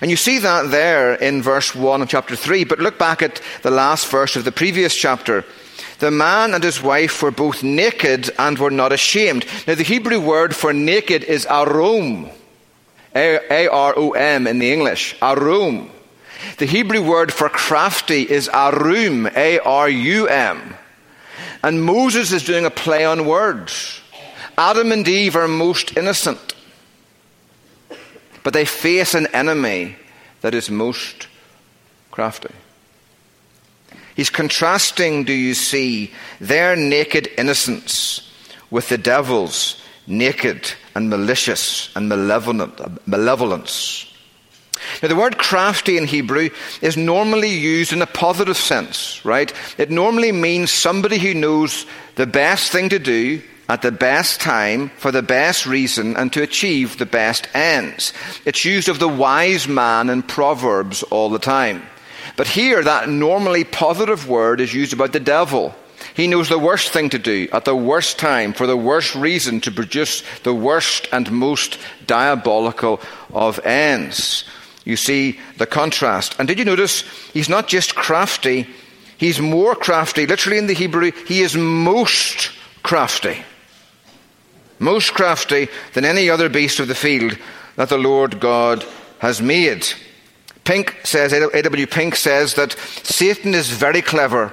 And 0.01 0.09
you 0.09 0.17
see 0.17 0.39
that 0.39 0.71
there 0.71 1.15
in 1.15 1.43
verse 1.43 1.75
1 1.75 2.01
of 2.01 2.09
chapter 2.09 2.37
3. 2.37 2.63
But 2.63 2.79
look 2.79 2.97
back 2.97 3.23
at 3.23 3.43
the 3.63 3.73
last 3.73 4.07
verse 4.07 4.37
of 4.37 4.45
the 4.45 4.53
previous 4.53 4.95
chapter. 4.95 5.45
The 5.99 6.13
man 6.13 6.55
and 6.55 6.63
his 6.63 6.81
wife 6.81 7.21
were 7.25 7.33
both 7.33 7.65
naked 7.65 8.31
and 8.39 8.57
were 8.57 8.71
not 8.71 8.93
ashamed. 8.93 9.47
Now, 9.67 9.75
the 9.75 9.83
Hebrew 9.83 10.21
word 10.21 10.55
for 10.55 10.73
naked 10.73 11.25
is 11.25 11.45
arom. 11.47 12.31
A 13.17 13.67
R 13.67 13.95
O 13.97 14.13
M 14.13 14.47
in 14.47 14.61
the 14.61 14.73
English. 14.73 15.17
Arom. 15.19 15.91
The 16.59 16.67
Hebrew 16.67 17.03
word 17.03 17.33
for 17.33 17.49
crafty 17.49 18.23
is 18.23 18.49
arum. 18.49 19.27
A 19.35 19.59
R 19.59 19.89
U 19.89 20.29
M. 20.29 20.77
And 21.65 21.83
Moses 21.83 22.31
is 22.31 22.45
doing 22.45 22.65
a 22.65 22.71
play 22.71 23.05
on 23.05 23.27
words. 23.27 24.01
Adam 24.57 24.93
and 24.93 25.09
Eve 25.09 25.35
are 25.35 25.49
most 25.49 25.97
innocent 25.97 26.54
but 28.45 28.53
they 28.53 28.65
face 28.65 29.15
an 29.15 29.27
enemy 29.35 29.97
that 30.43 30.55
is 30.55 30.71
most 30.71 31.27
crafty. 32.13 32.55
He's 34.15 34.31
contrasting, 34.31 35.25
do 35.25 35.33
you 35.33 35.55
see, 35.55 36.13
their 36.41 36.77
naked 36.77 37.29
innocence 37.37 38.31
with 38.71 38.89
the 38.89 38.99
devil's 38.99 39.83
naked 40.07 40.71
and 40.95 41.11
malicious 41.11 41.91
and 41.97 42.09
malevolent, 42.09 43.09
malevolence. 43.09 44.07
Now, 45.03 45.09
the 45.09 45.17
word 45.17 45.39
crafty 45.39 45.97
in 45.97 46.07
Hebrew 46.07 46.51
is 46.83 46.97
normally 46.97 47.51
used 47.51 47.93
in 47.93 48.03
a 48.03 48.07
positive 48.07 48.57
sense, 48.57 49.25
right? 49.25 49.53
It 49.79 49.91
normally 49.91 50.31
means 50.31 50.71
somebody 50.71 51.19
who 51.19 51.35
knows 51.35 51.87
the 52.17 52.27
best 52.27 52.71
thing 52.71 52.91
to 52.91 52.99
do 52.99 53.43
at 53.69 53.83
the 53.83 53.93
best 53.93 54.41
time 54.41 54.91
for 54.97 55.11
the 55.11 55.23
best 55.23 55.67
reason 55.67 56.17
and 56.17 56.33
to 56.33 56.43
achieve 56.43 56.99
the 56.99 57.07
best 57.07 57.49
ends. 57.55 58.13
It's 58.45 58.65
used 58.65 58.89
of 58.89 58.99
the 58.99 59.09
wise 59.09 59.67
man 59.67 60.11
in 60.11 60.23
Proverbs 60.23 61.03
all 61.05 61.31
the 61.31 61.39
time. 61.39 61.83
But 62.37 62.49
here, 62.49 62.83
that 62.83 63.09
normally 63.09 63.65
positive 63.65 64.29
word 64.29 64.61
is 64.61 64.75
used 64.75 64.93
about 64.93 65.13
the 65.13 65.21
devil. 65.21 65.75
He 66.15 66.27
knows 66.27 66.49
the 66.49 66.59
worst 66.59 66.91
thing 66.91 67.11
to 67.11 67.19
do 67.19 67.49
at 67.53 67.65
the 67.65 67.75
worst 67.75 68.19
time 68.19 68.53
for 68.53 68.67
the 68.67 68.77
worst 68.77 69.15
reason 69.15 69.61
to 69.63 69.71
produce 69.71 70.23
the 70.43 70.55
worst 70.55 71.09
and 71.13 71.31
most 71.33 71.79
diabolical 72.07 73.01
of 73.33 73.59
ends. 73.65 74.45
You 74.85 74.97
see 74.97 75.41
the 75.57 75.67
contrast. 75.67 76.37
And 76.39 76.47
did 76.47 76.59
you 76.59 76.65
notice 76.65 77.03
he's 77.33 77.49
not 77.49 77.69
just 77.69 77.95
crafty, 77.95 78.67
he's 79.17 79.41
more 79.41 79.75
crafty. 79.75 80.27
Literally 80.27 80.59
in 80.59 80.67
the 80.67 80.75
Hebrew, 80.75 81.13
he 81.27 81.41
is 81.41 81.57
most 81.57 82.51
crafty 82.83 83.43
most 84.85 85.15
crafty 85.15 85.69
than 85.95 86.05
any 86.05 86.31
other 86.31 86.49
beast 86.49 86.79
of 86.79 86.89
the 86.89 86.95
field 86.95 87.37
that 87.77 87.89
the 87.89 87.99
Lord 87.99 88.39
God 88.39 88.85
has 89.19 89.43
made. 89.43 89.87
Pink 90.65 90.97
says, 91.05 91.33
A.W. 91.33 91.87
Pink 91.87 92.15
says 92.15 92.55
that 92.55 92.73
Satan 93.03 93.55
is 93.55 93.69
very 93.71 94.03
clever. 94.03 94.53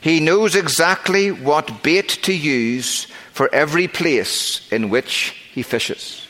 He 0.00 0.20
knows 0.20 0.54
exactly 0.54 1.32
what 1.32 1.82
bait 1.82 2.08
to 2.22 2.32
use 2.32 3.06
for 3.32 3.52
every 3.52 3.88
place 3.88 4.70
in 4.70 4.90
which 4.90 5.34
he 5.52 5.62
fishes. 5.62 6.26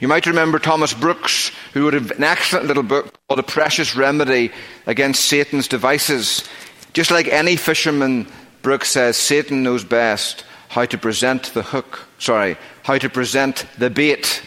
You 0.00 0.08
might 0.08 0.26
remember 0.26 0.58
Thomas 0.58 0.92
Brooks, 0.92 1.52
who 1.72 1.84
wrote 1.84 1.94
an 1.94 2.24
excellent 2.24 2.66
little 2.66 2.82
book 2.82 3.14
called 3.28 3.38
A 3.38 3.44
Precious 3.44 3.94
Remedy 3.94 4.50
Against 4.86 5.24
Satan's 5.26 5.68
Devices. 5.68 6.42
Just 6.92 7.12
like 7.12 7.28
any 7.28 7.54
fisherman, 7.54 8.26
Brooks 8.62 8.90
says, 8.90 9.16
Satan 9.16 9.62
knows 9.62 9.84
best 9.84 10.44
how 10.68 10.84
to 10.86 10.98
present 10.98 11.54
the 11.54 11.62
hook, 11.62 12.06
sorry, 12.22 12.56
how 12.84 12.96
to 12.96 13.10
present 13.10 13.66
the 13.78 13.90
bait, 13.90 14.42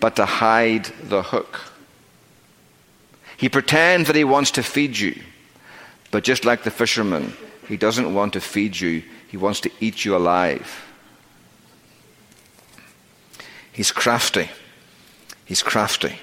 but 0.00 0.16
to 0.16 0.24
hide 0.24 0.86
the 1.04 1.22
hook. 1.22 1.60
He 3.36 3.50
pretends 3.50 4.06
that 4.06 4.16
he 4.16 4.24
wants 4.24 4.52
to 4.52 4.62
feed 4.62 4.98
you, 4.98 5.20
but 6.10 6.24
just 6.24 6.46
like 6.46 6.62
the 6.62 6.70
fisherman, 6.70 7.34
he 7.68 7.76
doesn't 7.76 8.14
want 8.14 8.32
to 8.32 8.40
feed 8.40 8.80
you, 8.80 9.02
he 9.28 9.36
wants 9.36 9.60
to 9.60 9.70
eat 9.78 10.06
you 10.06 10.16
alive. 10.16 10.84
He's 13.70 13.92
crafty. 13.92 14.48
He's 15.44 15.62
crafty. 15.62 16.18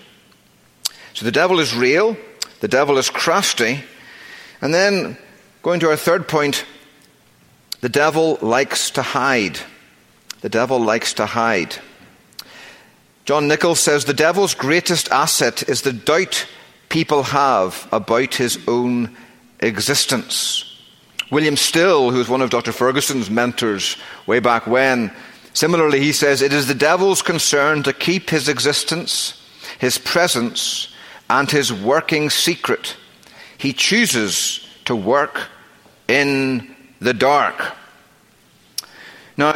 So 1.13 1.23
the 1.23 1.31
devil 1.31 1.59
is 1.59 1.75
real, 1.75 2.17
the 2.61 2.67
devil 2.67 2.97
is 2.97 3.11
crafty. 3.11 3.83
And 4.59 4.73
then, 4.73 5.17
going 5.61 5.79
to 5.81 5.89
our 5.89 5.95
third 5.95 6.27
point, 6.27 6.65
the 7.81 7.89
devil 7.89 8.39
likes 8.41 8.89
to 8.91 9.03
hide. 9.03 9.59
The 10.45 10.49
devil 10.49 10.79
likes 10.79 11.11
to 11.13 11.25
hide. 11.25 11.75
John 13.25 13.47
Nichols 13.47 13.79
says 13.79 14.05
the 14.05 14.13
devil's 14.13 14.53
greatest 14.53 15.09
asset 15.11 15.67
is 15.67 15.81
the 15.81 15.91
doubt 15.91 16.45
people 16.89 17.23
have 17.23 17.89
about 17.91 18.35
his 18.35 18.59
own 18.67 19.17
existence. 19.59 20.79
William 21.31 21.57
Still, 21.57 22.11
who 22.11 22.19
was 22.19 22.29
one 22.29 22.43
of 22.43 22.51
Dr. 22.51 22.71
Ferguson's 22.71 23.27
mentors 23.27 23.97
way 24.27 24.37
back 24.37 24.67
when, 24.67 25.11
similarly, 25.53 25.99
he 25.99 26.11
says 26.11 26.43
it 26.43 26.53
is 26.53 26.67
the 26.67 26.75
devil's 26.75 27.23
concern 27.23 27.81
to 27.81 27.91
keep 27.91 28.29
his 28.29 28.47
existence, 28.47 29.41
his 29.79 29.97
presence, 29.97 30.93
and 31.27 31.49
his 31.49 31.73
working 31.73 32.29
secret. 32.29 32.95
He 33.57 33.73
chooses 33.73 34.63
to 34.85 34.95
work 34.95 35.47
in 36.07 36.75
the 36.99 37.15
dark. 37.15 37.75
Now, 39.37 39.51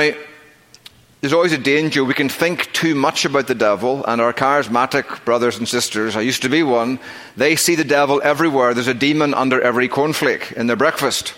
there's 1.21 1.33
always 1.33 1.51
a 1.51 1.57
danger 1.57 2.03
we 2.03 2.13
can 2.13 2.29
think 2.29 2.71
too 2.71 2.95
much 2.95 3.25
about 3.25 3.47
the 3.47 3.55
devil, 3.55 4.05
and 4.05 4.21
our 4.21 4.31
charismatic 4.31 5.25
brothers 5.25 5.57
and 5.57 5.67
sisters, 5.67 6.15
I 6.15 6.21
used 6.21 6.43
to 6.43 6.49
be 6.49 6.63
one, 6.63 6.99
they 7.35 7.57
see 7.57 7.75
the 7.75 7.83
devil 7.83 8.21
everywhere. 8.23 8.73
There's 8.73 8.87
a 8.87 8.93
demon 8.93 9.33
under 9.33 9.61
every 9.61 9.89
cornflake 9.89 10.53
in 10.53 10.67
their 10.67 10.77
breakfast. 10.77 11.33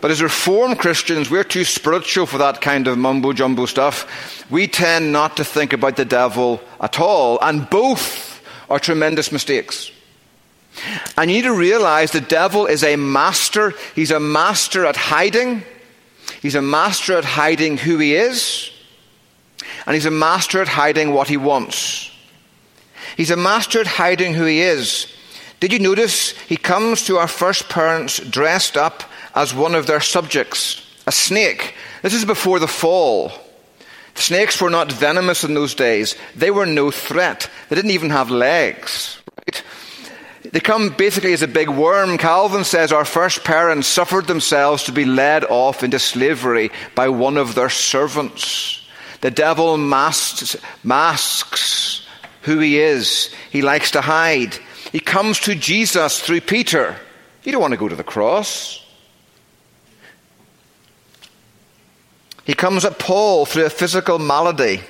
But 0.00 0.10
as 0.10 0.20
Reformed 0.20 0.78
Christians, 0.78 1.30
we're 1.30 1.44
too 1.44 1.64
spiritual 1.64 2.26
for 2.26 2.38
that 2.38 2.60
kind 2.60 2.86
of 2.86 2.98
mumbo 2.98 3.32
jumbo 3.32 3.66
stuff. 3.66 4.44
We 4.50 4.66
tend 4.66 5.12
not 5.12 5.36
to 5.36 5.44
think 5.44 5.72
about 5.72 5.96
the 5.96 6.04
devil 6.04 6.60
at 6.80 6.98
all, 6.98 7.38
and 7.40 7.68
both 7.70 8.42
are 8.68 8.78
tremendous 8.78 9.30
mistakes. 9.30 9.90
And 11.16 11.30
you 11.30 11.38
need 11.38 11.44
to 11.44 11.54
realize 11.54 12.10
the 12.10 12.20
devil 12.20 12.66
is 12.66 12.82
a 12.82 12.96
master. 12.96 13.72
He's 13.94 14.10
a 14.10 14.20
master 14.20 14.84
at 14.84 14.96
hiding. 14.96 15.62
He's 16.42 16.54
a 16.54 16.62
master 16.62 17.16
at 17.16 17.24
hiding 17.24 17.78
who 17.78 17.98
he 17.98 18.14
is. 18.14 18.70
And 19.86 19.94
he's 19.94 20.06
a 20.06 20.10
master 20.10 20.60
at 20.60 20.68
hiding 20.68 21.12
what 21.12 21.28
he 21.28 21.36
wants. 21.36 22.10
He's 23.16 23.30
a 23.30 23.36
master 23.36 23.80
at 23.80 23.86
hiding 23.86 24.34
who 24.34 24.44
he 24.44 24.60
is. 24.60 25.12
Did 25.60 25.72
you 25.72 25.78
notice 25.78 26.30
he 26.32 26.56
comes 26.56 27.04
to 27.06 27.16
our 27.16 27.28
first 27.28 27.68
parents 27.68 28.18
dressed 28.18 28.76
up 28.76 29.02
as 29.34 29.54
one 29.54 29.74
of 29.74 29.86
their 29.86 30.00
subjects, 30.00 30.82
a 31.06 31.12
snake? 31.12 31.74
This 32.02 32.14
is 32.14 32.24
before 32.24 32.58
the 32.58 32.68
fall. 32.68 33.32
Snakes 34.14 34.60
were 34.60 34.70
not 34.70 34.92
venomous 34.92 35.44
in 35.44 35.54
those 35.54 35.74
days. 35.74 36.16
They 36.34 36.50
were 36.50 36.66
no 36.66 36.90
threat. 36.90 37.50
They 37.68 37.76
didn't 37.76 37.90
even 37.90 38.10
have 38.10 38.30
legs. 38.30 39.20
Right? 39.46 39.62
They 40.52 40.60
come 40.60 40.90
basically 40.90 41.32
as 41.32 41.42
a 41.42 41.48
big 41.48 41.68
worm. 41.68 42.18
Calvin 42.18 42.64
says 42.64 42.92
our 42.92 43.04
first 43.04 43.44
parents 43.44 43.88
suffered 43.88 44.26
themselves 44.26 44.84
to 44.84 44.92
be 44.92 45.04
led 45.04 45.44
off 45.44 45.82
into 45.82 45.98
slavery 45.98 46.70
by 46.94 47.08
one 47.08 47.36
of 47.36 47.54
their 47.54 47.68
servants. 47.68 48.85
The 49.26 49.32
devil 49.32 49.76
masks, 49.76 50.56
masks 50.84 52.06
who 52.42 52.60
he 52.60 52.78
is. 52.78 53.28
He 53.50 53.60
likes 53.60 53.90
to 53.90 54.00
hide. 54.00 54.56
He 54.92 55.00
comes 55.00 55.40
to 55.40 55.56
Jesus 55.56 56.20
through 56.20 56.42
Peter. 56.42 56.94
You 57.42 57.50
don't 57.50 57.60
want 57.60 57.72
to 57.72 57.76
go 57.76 57.88
to 57.88 57.96
the 57.96 58.04
cross. 58.04 58.86
He 62.44 62.54
comes 62.54 62.84
at 62.84 63.00
Paul 63.00 63.46
through 63.46 63.66
a 63.66 63.68
physical 63.68 64.20
malady. 64.20 64.80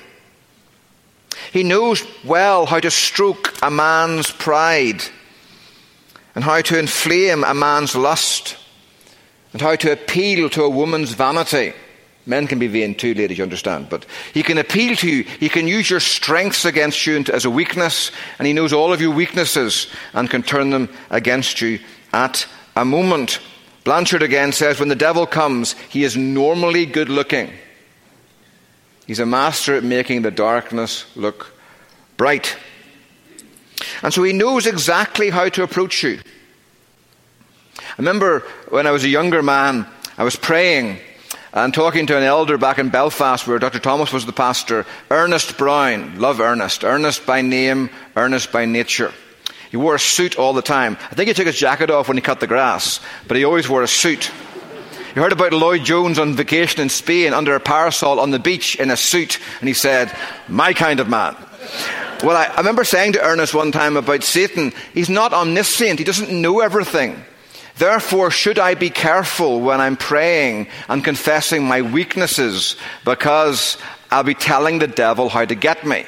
He 1.50 1.62
knows 1.62 2.06
well 2.22 2.66
how 2.66 2.80
to 2.80 2.90
stroke 2.90 3.54
a 3.62 3.70
man's 3.70 4.30
pride 4.30 5.02
and 6.34 6.44
how 6.44 6.60
to 6.60 6.78
inflame 6.78 7.42
a 7.42 7.54
man's 7.54 7.96
lust 7.96 8.58
and 9.54 9.62
how 9.62 9.76
to 9.76 9.92
appeal 9.92 10.50
to 10.50 10.62
a 10.62 10.68
woman's 10.68 11.12
vanity. 11.12 11.72
Men 12.26 12.48
can 12.48 12.58
be 12.58 12.66
vain 12.66 12.96
too, 12.96 13.14
ladies, 13.14 13.38
you 13.38 13.44
understand. 13.44 13.88
But 13.88 14.04
he 14.34 14.42
can 14.42 14.58
appeal 14.58 14.96
to 14.96 15.08
you. 15.08 15.22
He 15.22 15.48
can 15.48 15.68
use 15.68 15.88
your 15.88 16.00
strengths 16.00 16.64
against 16.64 17.06
you 17.06 17.24
as 17.32 17.44
a 17.44 17.50
weakness, 17.50 18.10
and 18.38 18.46
he 18.46 18.52
knows 18.52 18.72
all 18.72 18.92
of 18.92 19.00
your 19.00 19.14
weaknesses 19.14 19.86
and 20.12 20.28
can 20.28 20.42
turn 20.42 20.70
them 20.70 20.88
against 21.10 21.60
you 21.60 21.78
at 22.12 22.46
a 22.74 22.84
moment. 22.84 23.38
Blanchard 23.84 24.22
again 24.22 24.50
says 24.50 24.80
when 24.80 24.88
the 24.88 24.96
devil 24.96 25.24
comes, 25.26 25.74
he 25.88 26.02
is 26.02 26.16
normally 26.16 26.84
good 26.84 27.08
looking. 27.08 27.52
He's 29.06 29.20
a 29.20 29.26
master 29.26 29.76
at 29.76 29.84
making 29.84 30.22
the 30.22 30.32
darkness 30.32 31.06
look 31.14 31.54
bright. 32.16 32.56
And 34.02 34.12
so 34.12 34.24
he 34.24 34.32
knows 34.32 34.66
exactly 34.66 35.30
how 35.30 35.48
to 35.50 35.62
approach 35.62 36.02
you. 36.02 36.18
I 37.78 37.94
remember 37.98 38.40
when 38.68 38.88
I 38.88 38.90
was 38.90 39.04
a 39.04 39.08
younger 39.08 39.44
man, 39.44 39.86
I 40.18 40.24
was 40.24 40.34
praying 40.34 40.98
and 41.56 41.72
talking 41.72 42.06
to 42.06 42.16
an 42.18 42.22
elder 42.22 42.58
back 42.58 42.78
in 42.78 42.90
Belfast 42.90 43.46
where 43.46 43.58
Dr. 43.58 43.78
Thomas 43.78 44.12
was 44.12 44.26
the 44.26 44.32
pastor, 44.32 44.84
Ernest 45.10 45.56
Brown. 45.56 46.18
Love 46.18 46.38
Ernest. 46.38 46.84
Ernest 46.84 47.24
by 47.24 47.40
name, 47.40 47.88
Ernest 48.14 48.52
by 48.52 48.66
nature. 48.66 49.10
He 49.70 49.78
wore 49.78 49.94
a 49.94 49.98
suit 49.98 50.38
all 50.38 50.52
the 50.52 50.60
time. 50.60 50.98
I 51.10 51.14
think 51.14 51.28
he 51.28 51.34
took 51.34 51.46
his 51.46 51.58
jacket 51.58 51.90
off 51.90 52.08
when 52.08 52.18
he 52.18 52.20
cut 52.20 52.40
the 52.40 52.46
grass, 52.46 53.00
but 53.26 53.38
he 53.38 53.44
always 53.44 53.70
wore 53.70 53.82
a 53.82 53.88
suit. 53.88 54.30
You 55.14 55.22
heard 55.22 55.32
about 55.32 55.54
Lloyd 55.54 55.82
Jones 55.82 56.18
on 56.18 56.34
vacation 56.34 56.82
in 56.82 56.90
Spain 56.90 57.32
under 57.32 57.54
a 57.54 57.60
parasol 57.60 58.20
on 58.20 58.32
the 58.32 58.38
beach 58.38 58.76
in 58.76 58.90
a 58.90 58.96
suit, 58.96 59.40
and 59.60 59.68
he 59.68 59.74
said, 59.74 60.14
My 60.48 60.74
kind 60.74 61.00
of 61.00 61.08
man. 61.08 61.36
Well, 62.22 62.36
I, 62.36 62.52
I 62.52 62.58
remember 62.58 62.84
saying 62.84 63.14
to 63.14 63.24
Ernest 63.24 63.54
one 63.54 63.72
time 63.72 63.96
about 63.96 64.24
Satan, 64.24 64.74
he's 64.92 65.08
not 65.08 65.32
omniscient, 65.32 65.98
he 65.98 66.04
doesn't 66.04 66.30
know 66.30 66.60
everything. 66.60 67.24
Therefore, 67.78 68.30
should 68.30 68.58
I 68.58 68.74
be 68.74 68.88
careful 68.88 69.60
when 69.60 69.80
I'm 69.80 69.96
praying 69.96 70.68
and 70.88 71.04
confessing 71.04 71.64
my 71.64 71.82
weaknesses 71.82 72.76
because 73.04 73.76
I'll 74.10 74.22
be 74.22 74.34
telling 74.34 74.78
the 74.78 74.86
devil 74.86 75.28
how 75.28 75.44
to 75.44 75.54
get 75.54 75.84
me? 75.84 76.06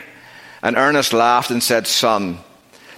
And 0.62 0.76
Ernest 0.76 1.12
laughed 1.12 1.50
and 1.50 1.62
said, 1.62 1.86
Son, 1.86 2.38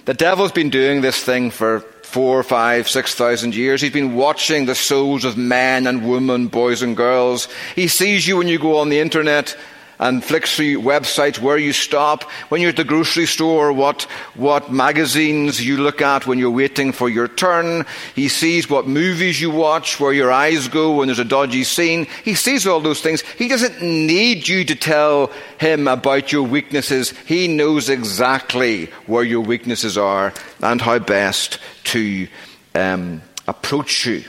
the 0.05 0.15
devil's 0.15 0.53
been 0.53 0.71
doing 0.71 1.01
this 1.01 1.23
thing 1.23 1.51
for 1.51 1.81
four, 1.81 2.43
five, 2.43 2.89
six 2.89 3.15
thousand 3.15 3.55
years. 3.55 3.81
He's 3.81 3.93
been 3.93 4.15
watching 4.15 4.67
the 4.67 4.75
souls 4.75 5.25
of 5.25 5.37
men 5.37 5.87
and 5.87 6.09
women, 6.09 6.49
boys 6.49 6.83
and 6.83 6.97
girls. 6.97 7.49
He 7.75 7.89
sees 7.89 8.27
you 8.27 8.37
when 8.37 8.49
you 8.49 8.59
go 8.59 8.79
on 8.79 8.89
the 8.89 9.01
internet 9.01 9.57
and 10.01 10.25
flicks 10.25 10.57
through 10.57 10.81
websites 10.81 11.39
where 11.39 11.59
you 11.59 11.73
stop, 11.73 12.25
when 12.49 12.61
you're 12.61 12.71
at 12.71 12.77
the 12.77 12.85
grocery 12.85 13.27
store, 13.27 13.71
what, 13.73 14.03
what 14.35 14.73
magazines 14.73 15.65
you 15.65 15.77
look 15.77 16.01
at 16.01 16.27
when 16.27 16.39
you're 16.39 16.51
waiting 16.51 16.91
for 16.91 17.09
your 17.09 17.29
turn. 17.29 17.85
He 18.15 18.29
sees 18.29 18.69
what 18.69 18.89
movies 18.89 19.41
you 19.41 19.51
watch, 19.51 20.01
where 20.01 20.13
your 20.13 20.33
eyes 20.33 20.69
go 20.69 20.97
when 20.97 21.09
there's 21.09 21.19
a 21.19 21.25
dodgy 21.25 21.65
scene. 21.65 22.07
He 22.25 22.35
sees 22.35 22.67
all 22.67 22.81
those 22.81 23.03
things. 23.03 23.21
He 23.21 23.47
doesn't 23.47 23.83
need 23.83 24.49
you 24.49 24.65
to 24.65 24.75
tell 24.75 25.31
him 25.59 25.87
about 25.87 26.33
your 26.33 26.45
weaknesses. 26.45 27.11
He 27.27 27.47
knows 27.47 27.91
exactly 27.91 28.87
where 29.07 29.25
your 29.25 29.43
weaknesses 29.43 29.99
are 29.99 30.33
and 30.63 30.81
how 30.81 30.99
best 30.99 31.59
to 31.85 32.27
um, 32.75 33.21
approach 33.47 34.07
you. 34.07 34.25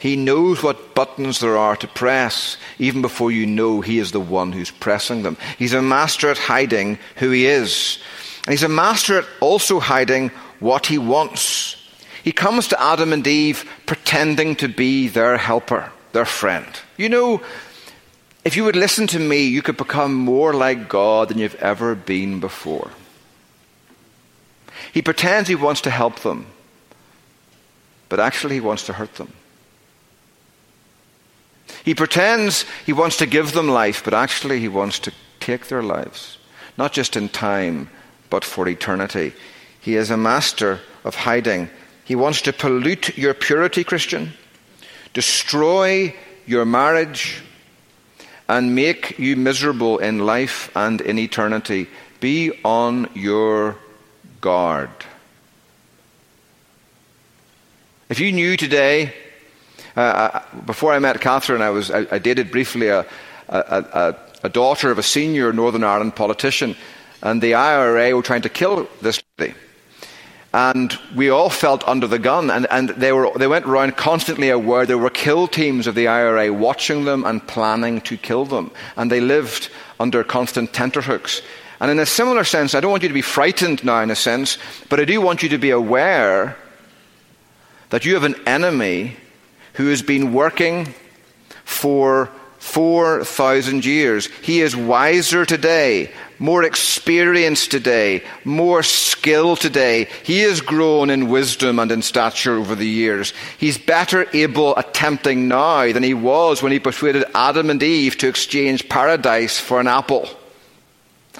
He 0.00 0.16
knows 0.16 0.62
what 0.62 0.94
buttons 0.94 1.40
there 1.40 1.58
are 1.58 1.76
to 1.76 1.86
press, 1.86 2.56
even 2.78 3.02
before 3.02 3.30
you 3.30 3.44
know 3.44 3.82
he 3.82 3.98
is 3.98 4.12
the 4.12 4.18
one 4.18 4.50
who's 4.50 4.70
pressing 4.70 5.22
them. 5.24 5.36
He's 5.58 5.74
a 5.74 5.82
master 5.82 6.30
at 6.30 6.38
hiding 6.38 6.98
who 7.16 7.30
he 7.30 7.44
is. 7.44 7.98
And 8.46 8.54
he's 8.54 8.62
a 8.62 8.68
master 8.68 9.18
at 9.18 9.26
also 9.40 9.78
hiding 9.78 10.30
what 10.58 10.86
he 10.86 10.96
wants. 10.96 11.76
He 12.24 12.32
comes 12.32 12.68
to 12.68 12.82
Adam 12.82 13.12
and 13.12 13.26
Eve 13.26 13.68
pretending 13.84 14.56
to 14.56 14.68
be 14.68 15.06
their 15.06 15.36
helper, 15.36 15.92
their 16.12 16.24
friend. 16.24 16.66
You 16.96 17.10
know, 17.10 17.42
if 18.42 18.56
you 18.56 18.64
would 18.64 18.76
listen 18.76 19.06
to 19.08 19.18
me, 19.18 19.48
you 19.48 19.60
could 19.60 19.76
become 19.76 20.14
more 20.14 20.54
like 20.54 20.88
God 20.88 21.28
than 21.28 21.36
you've 21.36 21.56
ever 21.56 21.94
been 21.94 22.40
before. 22.40 22.90
He 24.94 25.02
pretends 25.02 25.46
he 25.46 25.56
wants 25.56 25.82
to 25.82 25.90
help 25.90 26.20
them, 26.20 26.46
but 28.08 28.18
actually 28.18 28.54
he 28.54 28.60
wants 28.60 28.86
to 28.86 28.94
hurt 28.94 29.16
them. 29.16 29.34
He 31.84 31.94
pretends 31.94 32.64
he 32.84 32.92
wants 32.92 33.16
to 33.18 33.26
give 33.26 33.52
them 33.52 33.68
life, 33.68 34.04
but 34.04 34.14
actually 34.14 34.60
he 34.60 34.68
wants 34.68 34.98
to 35.00 35.12
take 35.40 35.68
their 35.68 35.82
lives, 35.82 36.38
not 36.76 36.92
just 36.92 37.16
in 37.16 37.28
time, 37.28 37.90
but 38.28 38.44
for 38.44 38.68
eternity. 38.68 39.32
He 39.80 39.96
is 39.96 40.10
a 40.10 40.16
master 40.16 40.80
of 41.04 41.14
hiding. 41.14 41.70
He 42.04 42.14
wants 42.14 42.42
to 42.42 42.52
pollute 42.52 43.16
your 43.16 43.34
purity, 43.34 43.84
Christian, 43.84 44.32
destroy 45.14 46.14
your 46.46 46.64
marriage, 46.64 47.42
and 48.48 48.74
make 48.74 49.18
you 49.18 49.36
miserable 49.36 49.98
in 49.98 50.26
life 50.26 50.70
and 50.74 51.00
in 51.00 51.18
eternity. 51.18 51.86
Be 52.18 52.52
on 52.64 53.08
your 53.14 53.76
guard. 54.40 54.90
If 58.08 58.18
you 58.18 58.32
knew 58.32 58.56
today 58.56 59.14
uh, 60.00 60.42
before 60.66 60.92
I 60.92 60.98
met 60.98 61.20
Catherine, 61.20 61.62
I, 61.62 61.70
was, 61.70 61.90
I, 61.90 62.06
I 62.10 62.18
dated 62.18 62.50
briefly 62.50 62.88
a, 62.88 63.06
a, 63.48 63.58
a, 63.58 64.16
a, 64.44 64.48
daughter 64.48 64.90
of 64.90 64.98
a 64.98 65.02
senior 65.02 65.52
Northern 65.52 65.84
Ireland 65.84 66.16
politician, 66.16 66.76
and 67.22 67.42
the 67.42 67.54
IRA 67.54 68.14
were 68.14 68.22
trying 68.22 68.42
to 68.42 68.48
kill 68.48 68.88
this 69.02 69.22
lady. 69.38 69.54
And 70.52 70.98
we 71.14 71.30
all 71.30 71.50
felt 71.50 71.86
under 71.86 72.08
the 72.08 72.18
gun, 72.18 72.50
and, 72.50 72.66
and 72.70 72.88
they, 72.90 73.12
were, 73.12 73.30
they 73.36 73.46
went 73.46 73.66
around 73.66 73.96
constantly 73.96 74.50
aware 74.50 74.84
there 74.84 74.98
were 74.98 75.10
kill 75.10 75.46
teams 75.46 75.86
of 75.86 75.94
the 75.94 76.08
IRA 76.08 76.52
watching 76.52 77.04
them 77.04 77.24
and 77.24 77.46
planning 77.46 78.00
to 78.02 78.16
kill 78.16 78.44
them. 78.44 78.72
And 78.96 79.10
they 79.10 79.20
lived 79.20 79.70
under 80.00 80.24
constant 80.24 80.72
tenterhooks. 80.72 81.42
And 81.78 81.90
in 81.90 82.00
a 82.00 82.06
similar 82.06 82.42
sense, 82.44 82.74
I 82.74 82.80
don't 82.80 82.90
want 82.90 83.04
you 83.04 83.08
to 83.08 83.14
be 83.14 83.22
frightened 83.22 83.84
now, 83.84 84.00
in 84.02 84.10
a 84.10 84.16
sense, 84.16 84.58
but 84.88 84.98
I 84.98 85.04
do 85.04 85.20
want 85.20 85.42
you 85.42 85.48
to 85.50 85.58
be 85.58 85.70
aware 85.70 86.56
that 87.90 88.04
you 88.04 88.14
have 88.14 88.24
an 88.24 88.36
enemy 88.46 89.16
who 89.80 89.88
has 89.88 90.02
been 90.02 90.34
working 90.34 90.92
for 91.64 92.30
4,000 92.58 93.82
years. 93.82 94.26
He 94.42 94.60
is 94.60 94.76
wiser 94.76 95.46
today, 95.46 96.12
more 96.38 96.62
experienced 96.62 97.70
today, 97.70 98.22
more 98.44 98.82
skilled 98.82 99.60
today. 99.60 100.06
He 100.22 100.40
has 100.40 100.60
grown 100.60 101.08
in 101.08 101.30
wisdom 101.30 101.78
and 101.78 101.90
in 101.90 102.02
stature 102.02 102.58
over 102.58 102.74
the 102.74 102.86
years. 102.86 103.32
He's 103.56 103.78
better 103.78 104.26
able 104.34 104.78
at 104.78 104.92
tempting 104.92 105.48
now 105.48 105.90
than 105.90 106.02
he 106.02 106.12
was 106.12 106.62
when 106.62 106.72
he 106.72 106.78
persuaded 106.78 107.24
Adam 107.34 107.70
and 107.70 107.82
Eve 107.82 108.18
to 108.18 108.28
exchange 108.28 108.86
paradise 108.90 109.58
for 109.58 109.80
an 109.80 109.86
apple, 109.86 110.28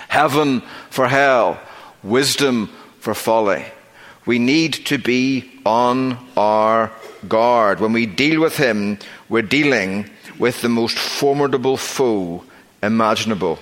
heaven 0.08 0.62
for 0.88 1.06
hell, 1.08 1.60
wisdom 2.02 2.70
for 3.00 3.12
folly. 3.12 3.66
We 4.24 4.38
need 4.38 4.72
to 4.86 4.96
be 4.96 5.50
on 5.66 6.16
our 6.38 6.90
guard. 7.28 7.80
When 7.80 7.92
we 7.92 8.06
deal 8.06 8.40
with 8.40 8.56
him, 8.56 8.98
we're 9.28 9.42
dealing 9.42 10.08
with 10.38 10.62
the 10.62 10.68
most 10.68 10.98
formidable 10.98 11.76
foe 11.76 12.44
imaginable. 12.82 13.58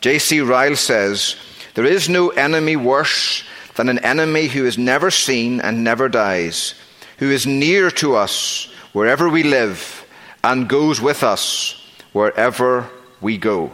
J.C. 0.00 0.40
Ryle 0.40 0.76
says, 0.76 1.36
There 1.74 1.86
is 1.86 2.08
no 2.08 2.30
enemy 2.30 2.76
worse 2.76 3.44
than 3.76 3.88
an 3.88 3.98
enemy 4.00 4.48
who 4.48 4.66
is 4.66 4.78
never 4.78 5.10
seen 5.10 5.60
and 5.60 5.84
never 5.84 6.08
dies, 6.08 6.74
who 7.18 7.30
is 7.30 7.46
near 7.46 7.90
to 7.92 8.14
us 8.14 8.72
wherever 8.92 9.28
we 9.28 9.42
live 9.42 10.06
and 10.42 10.68
goes 10.68 11.00
with 11.00 11.22
us 11.22 11.80
wherever 12.12 12.88
we 13.20 13.38
go. 13.38 13.72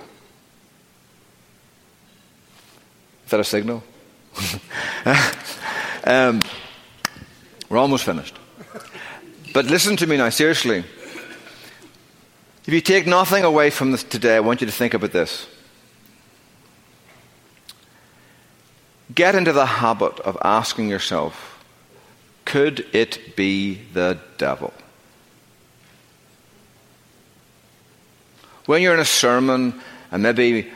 Is 3.25 3.31
that 3.31 3.41
a 3.41 3.45
signal? 3.45 3.83
um, 6.05 6.41
we're 7.69 7.79
almost 7.79 8.05
finished. 8.05 8.40
But 9.53 9.67
listen 9.67 9.97
to 9.97 10.07
me 10.07 10.17
now, 10.17 10.29
seriously. 10.29 10.85
If 12.67 12.75
you 12.75 12.81
take 12.81 13.07
nothing 13.07 13.45
away 13.45 13.71
from 13.71 13.91
this 13.91 14.05
today, 14.05 14.37
I 14.37 14.41
want 14.41 14.61
you 14.61 14.67
to 14.67 14.73
think 14.73 14.95
about 14.95 15.13
this. 15.13 15.47
Get 19.15 19.35
into 19.35 19.53
the 19.53 19.67
habit 19.67 20.21
of 20.21 20.39
asking 20.43 20.89
yourself 20.89 21.65
Could 22.45 22.87
it 22.93 23.35
be 23.35 23.81
the 23.93 24.19
devil? 24.39 24.73
When 28.67 28.83
you're 28.83 28.95
in 28.95 29.01
a 29.01 29.05
sermon 29.05 29.81
and 30.13 30.23
maybe 30.23 30.71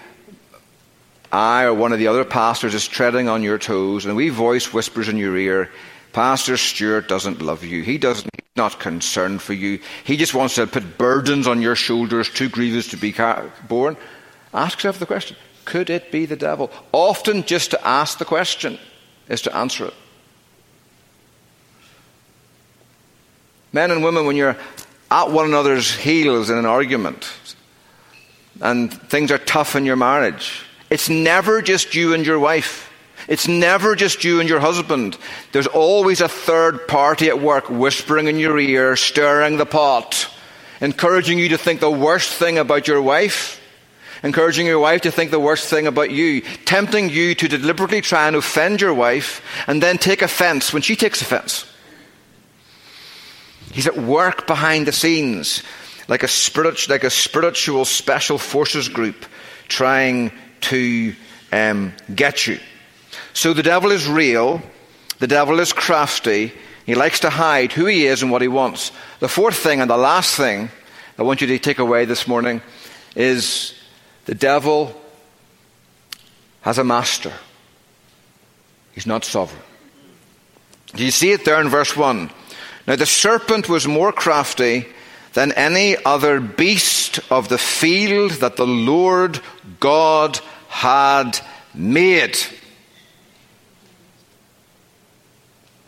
I 1.30 1.64
or 1.64 1.74
one 1.74 1.92
of 1.92 1.98
the 1.98 2.09
other 2.09 2.24
pastors 2.24 2.74
is 2.74 2.88
treading 2.88 3.28
on 3.28 3.42
your 3.42 3.59
toes 3.59 4.07
and 4.07 4.16
we 4.16 4.30
voice 4.30 4.72
whispers 4.72 5.09
in 5.09 5.16
your 5.16 5.37
ear, 5.37 5.70
Pastor 6.14 6.57
Stuart 6.57 7.09
doesn't 7.09 7.42
love 7.42 7.64
you. 7.64 7.83
He 7.83 7.98
doesn't, 7.98 8.31
he's 8.33 8.57
not 8.57 8.79
concerned 8.79 9.42
for 9.42 9.53
you. 9.53 9.81
He 10.05 10.16
just 10.16 10.33
wants 10.33 10.55
to 10.55 10.66
put 10.66 10.96
burdens 10.96 11.48
on 11.48 11.61
your 11.61 11.74
shoulders 11.74 12.31
too 12.31 12.48
grievous 12.48 12.88
to 12.88 12.96
be 12.96 13.12
borne. 13.68 13.96
Ask 14.55 14.79
yourself 14.79 15.00
the 15.00 15.07
question 15.07 15.37
could 15.64 15.90
it 15.90 16.12
be 16.12 16.24
the 16.24 16.37
devil? 16.37 16.70
Often, 16.92 17.44
just 17.44 17.72
to 17.72 17.87
ask 17.87 18.18
the 18.18 18.24
question 18.24 18.79
is 19.29 19.42
to 19.42 19.57
answer 19.57 19.87
it. 19.87 19.94
Men 23.72 23.90
and 23.90 24.05
women, 24.05 24.24
when 24.24 24.37
you're 24.37 24.57
at 25.11 25.31
one 25.31 25.46
another's 25.46 25.92
heels 25.92 26.48
in 26.48 26.59
an 26.59 26.66
argument 26.66 27.33
and 28.61 28.92
things 28.92 29.33
are 29.33 29.38
tough 29.38 29.74
in 29.74 29.85
your 29.85 29.96
marriage, 29.96 30.62
it's 30.90 31.09
never 31.09 31.61
just 31.61 31.94
you 31.94 32.14
and 32.14 32.24
your 32.24 32.38
wife. 32.38 32.92
It's 33.29 33.48
never 33.48 33.96
just 33.96 34.24
you 34.24 34.40
and 34.40 34.48
your 34.48 34.61
husband. 34.61 35.16
There's 35.53 35.66
always 35.66 36.20
a 36.20 36.29
third 36.29 36.87
party 36.87 37.29
at 37.29 37.40
work 37.40 37.70
whispering 37.70 38.27
in 38.27 38.38
your 38.38 38.59
ear, 38.59 38.96
stirring 38.96 39.57
the 39.57 39.66
pot, 39.66 40.29
encouraging 40.81 41.38
you 41.38 41.48
to 41.50 41.59
think 41.59 41.81
the 41.81 41.90
worst 41.90 42.33
thing 42.35 42.59
about 42.59 42.87
your 42.87 43.00
wife, 43.00 43.61
encouraging 44.22 44.66
your 44.66 44.79
wife 44.79 45.03
to 45.03 45.11
think 45.11 45.31
the 45.31 45.40
worst 45.40 45.68
thing 45.68 45.87
about 45.87 46.11
you, 46.11 46.42
tempting 46.64 47.09
you 47.09 47.35
to 47.35 47.48
deliberately 47.48 48.00
try 48.00 48.27
and 48.27 48.37
offend 48.37 48.81
your 48.81 48.94
wife 48.94 49.42
and 49.66 49.83
then 49.83 49.96
take 49.96 50.22
offense 50.22 50.72
when 50.72 50.83
she 50.83 50.96
takes 50.96 51.22
offense. 51.22 51.66
He's 53.72 53.87
at 53.87 53.96
work 53.96 54.46
behind 54.46 54.87
the 54.87 54.92
scenes, 54.92 55.62
like 56.09 56.22
a, 56.22 56.29
spirit, 56.29 56.88
like 56.88 57.05
a 57.05 57.11
spiritual 57.11 57.85
special 57.85 58.38
forces 58.38 58.88
group 58.88 59.24
trying 59.68 60.31
to 60.61 61.14
um, 61.50 61.92
get 62.14 62.46
you. 62.46 62.59
So 63.35 63.53
the 63.53 63.62
devil 63.62 63.90
is 63.90 64.09
real, 64.09 64.62
the 65.18 65.27
devil 65.27 65.61
is 65.61 65.73
crafty, 65.73 66.53
he 66.87 66.94
likes 66.94 67.20
to 67.20 67.31
hide 67.31 67.73
who 67.73 67.87
he 67.87 68.07
is 68.07 68.23
and 68.23 68.31
what 68.31 68.42
he 68.42 68.49
wants. 68.49 68.92
The 69.20 69.29
fourth 69.29 69.57
thing 69.57 69.81
and 69.81 69.90
the 69.90 69.97
last 69.97 70.37
thing 70.37 70.70
I 71.18 71.23
want 71.23 71.40
you 71.40 71.47
to 71.49 71.59
take 71.59 71.79
away 71.79 72.05
this 72.05 72.29
morning 72.29 72.62
is 73.16 73.75
the 74.25 74.35
devil 74.35 75.01
has 76.62 76.79
a 76.79 76.85
master. 76.85 77.33
He's 78.92 79.07
not 79.07 79.25
sovereign. 79.25 79.62
Do 80.94 81.05
you 81.05 81.11
see 81.11 81.33
it 81.33 81.44
there 81.44 81.61
in 81.61 81.68
verse 81.68 81.97
1? 81.97 82.31
Now 82.87 82.97
the 82.97 83.07
serpent 83.07 83.68
was 83.68 83.88
more 83.88 84.12
crafty 84.12 84.87
than 85.33 85.51
any 85.53 85.97
other 86.05 86.38
beast 86.40 87.18
of 87.31 87.49
the 87.49 87.59
field 87.59 88.33
that 88.33 88.57
the 88.57 88.66
Lord 88.66 89.40
God 89.81 90.38
had 90.68 91.40
made. 91.75 92.38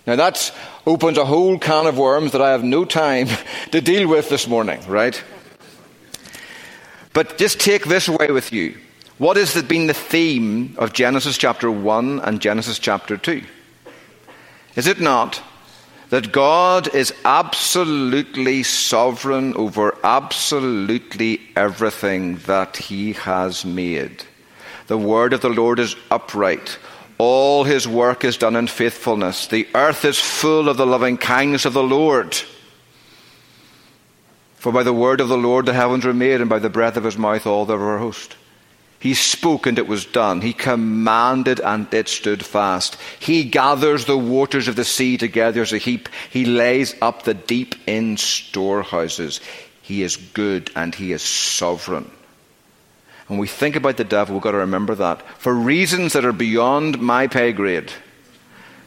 Now 0.06 0.16
that 0.16 0.52
opens 0.86 1.18
a 1.18 1.24
whole 1.24 1.58
can 1.58 1.86
of 1.86 1.98
worms 1.98 2.32
that 2.32 2.42
I 2.42 2.50
have 2.52 2.62
no 2.62 2.84
time 2.84 3.28
to 3.72 3.80
deal 3.80 4.08
with 4.08 4.28
this 4.28 4.46
morning, 4.46 4.80
right? 4.86 5.20
But 7.12 7.38
just 7.38 7.58
take 7.58 7.86
this 7.86 8.08
away 8.08 8.30
with 8.30 8.52
you. 8.52 8.76
What 9.18 9.38
has 9.38 9.60
been 9.62 9.86
the 9.86 9.94
theme 9.94 10.74
of 10.76 10.92
Genesis 10.92 11.38
chapter 11.38 11.70
1 11.70 12.20
and 12.20 12.40
Genesis 12.40 12.78
chapter 12.78 13.16
2? 13.16 13.42
Is 14.76 14.86
it 14.86 15.00
not 15.00 15.42
that 16.10 16.30
God 16.30 16.94
is 16.94 17.14
absolutely 17.24 18.62
sovereign 18.62 19.54
over 19.54 19.96
absolutely 20.04 21.40
everything 21.56 22.36
that 22.46 22.76
He 22.76 23.14
has 23.14 23.64
made? 23.64 24.24
The 24.86 24.98
word 24.98 25.32
of 25.32 25.40
the 25.40 25.48
Lord 25.48 25.78
is 25.80 25.96
upright. 26.10 26.78
All 27.18 27.64
his 27.64 27.88
work 27.88 28.24
is 28.24 28.36
done 28.36 28.56
in 28.56 28.66
faithfulness. 28.66 29.46
The 29.46 29.66
earth 29.74 30.04
is 30.04 30.18
full 30.18 30.68
of 30.68 30.76
the 30.76 30.86
loving 30.86 31.16
kindness 31.16 31.64
of 31.64 31.72
the 31.72 31.82
Lord. 31.82 32.34
For 34.56 34.72
by 34.72 34.82
the 34.82 34.92
word 34.92 35.20
of 35.20 35.28
the 35.28 35.38
Lord 35.38 35.64
the 35.66 35.72
heavens 35.72 36.04
were 36.04 36.12
made, 36.12 36.40
and 36.40 36.50
by 36.50 36.58
the 36.58 36.68
breath 36.68 36.96
of 36.96 37.04
his 37.04 37.16
mouth 37.16 37.46
all 37.46 37.64
were 37.66 37.98
host. 37.98 38.36
He 38.98 39.14
spoke 39.14 39.66
and 39.66 39.78
it 39.78 39.86
was 39.86 40.04
done. 40.04 40.40
He 40.40 40.52
commanded 40.52 41.60
and 41.60 41.92
it 41.92 42.08
stood 42.08 42.44
fast. 42.44 42.96
He 43.20 43.44
gathers 43.44 44.04
the 44.04 44.18
waters 44.18 44.68
of 44.68 44.76
the 44.76 44.84
sea 44.84 45.16
together 45.18 45.62
as 45.62 45.72
a 45.72 45.78
heap. 45.78 46.08
He 46.30 46.44
lays 46.44 46.94
up 47.00 47.22
the 47.22 47.34
deep 47.34 47.74
in 47.86 48.16
storehouses. 48.16 49.40
He 49.82 50.02
is 50.02 50.16
good 50.16 50.70
and 50.74 50.94
he 50.94 51.12
is 51.12 51.22
sovereign. 51.22 52.10
When 53.26 53.38
we 53.38 53.48
think 53.48 53.74
about 53.74 53.96
the 53.96 54.04
devil, 54.04 54.34
we've 54.34 54.42
got 54.42 54.52
to 54.52 54.58
remember 54.58 54.94
that. 54.94 55.20
For 55.38 55.52
reasons 55.52 56.12
that 56.12 56.24
are 56.24 56.32
beyond 56.32 57.00
my 57.00 57.26
pay 57.26 57.52
grade, 57.52 57.92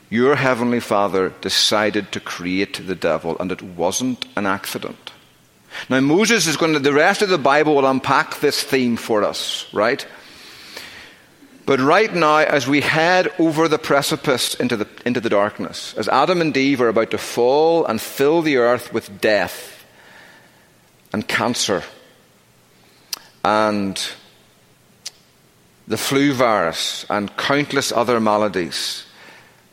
your 0.09 0.35
heavenly 0.35 0.79
Father 0.79 1.33
decided 1.41 2.11
to 2.11 2.19
create 2.19 2.87
the 2.87 2.95
devil, 2.95 3.37
and 3.39 3.51
it 3.51 3.61
wasn't 3.61 4.25
an 4.35 4.45
accident. 4.45 5.11
Now, 5.89 5.99
Moses 5.99 6.47
is 6.47 6.57
going 6.57 6.73
to, 6.73 6.79
the 6.79 6.93
rest 6.93 7.21
of 7.21 7.29
the 7.29 7.37
Bible 7.37 7.75
will 7.75 7.85
unpack 7.85 8.39
this 8.39 8.63
theme 8.63 8.95
for 8.97 9.23
us, 9.23 9.71
right? 9.73 10.05
But 11.65 11.79
right 11.79 12.11
now, 12.11 12.37
as 12.37 12.67
we 12.67 12.81
head 12.81 13.31
over 13.37 13.67
the 13.67 13.77
precipice 13.77 14.55
into 14.55 14.75
the, 14.75 14.87
into 15.05 15.21
the 15.21 15.29
darkness, 15.29 15.93
as 15.95 16.07
Adam 16.07 16.41
and 16.41 16.55
Eve 16.57 16.81
are 16.81 16.87
about 16.87 17.11
to 17.11 17.19
fall 17.19 17.85
and 17.85 18.01
fill 18.01 18.41
the 18.41 18.57
earth 18.57 18.91
with 18.91 19.21
death 19.21 19.85
and 21.13 21.27
cancer 21.27 21.83
and 23.43 24.11
the 25.89 25.97
flu 25.97 26.33
virus, 26.33 27.03
and 27.09 27.35
countless 27.35 27.91
other 27.91 28.19
maladies. 28.19 29.05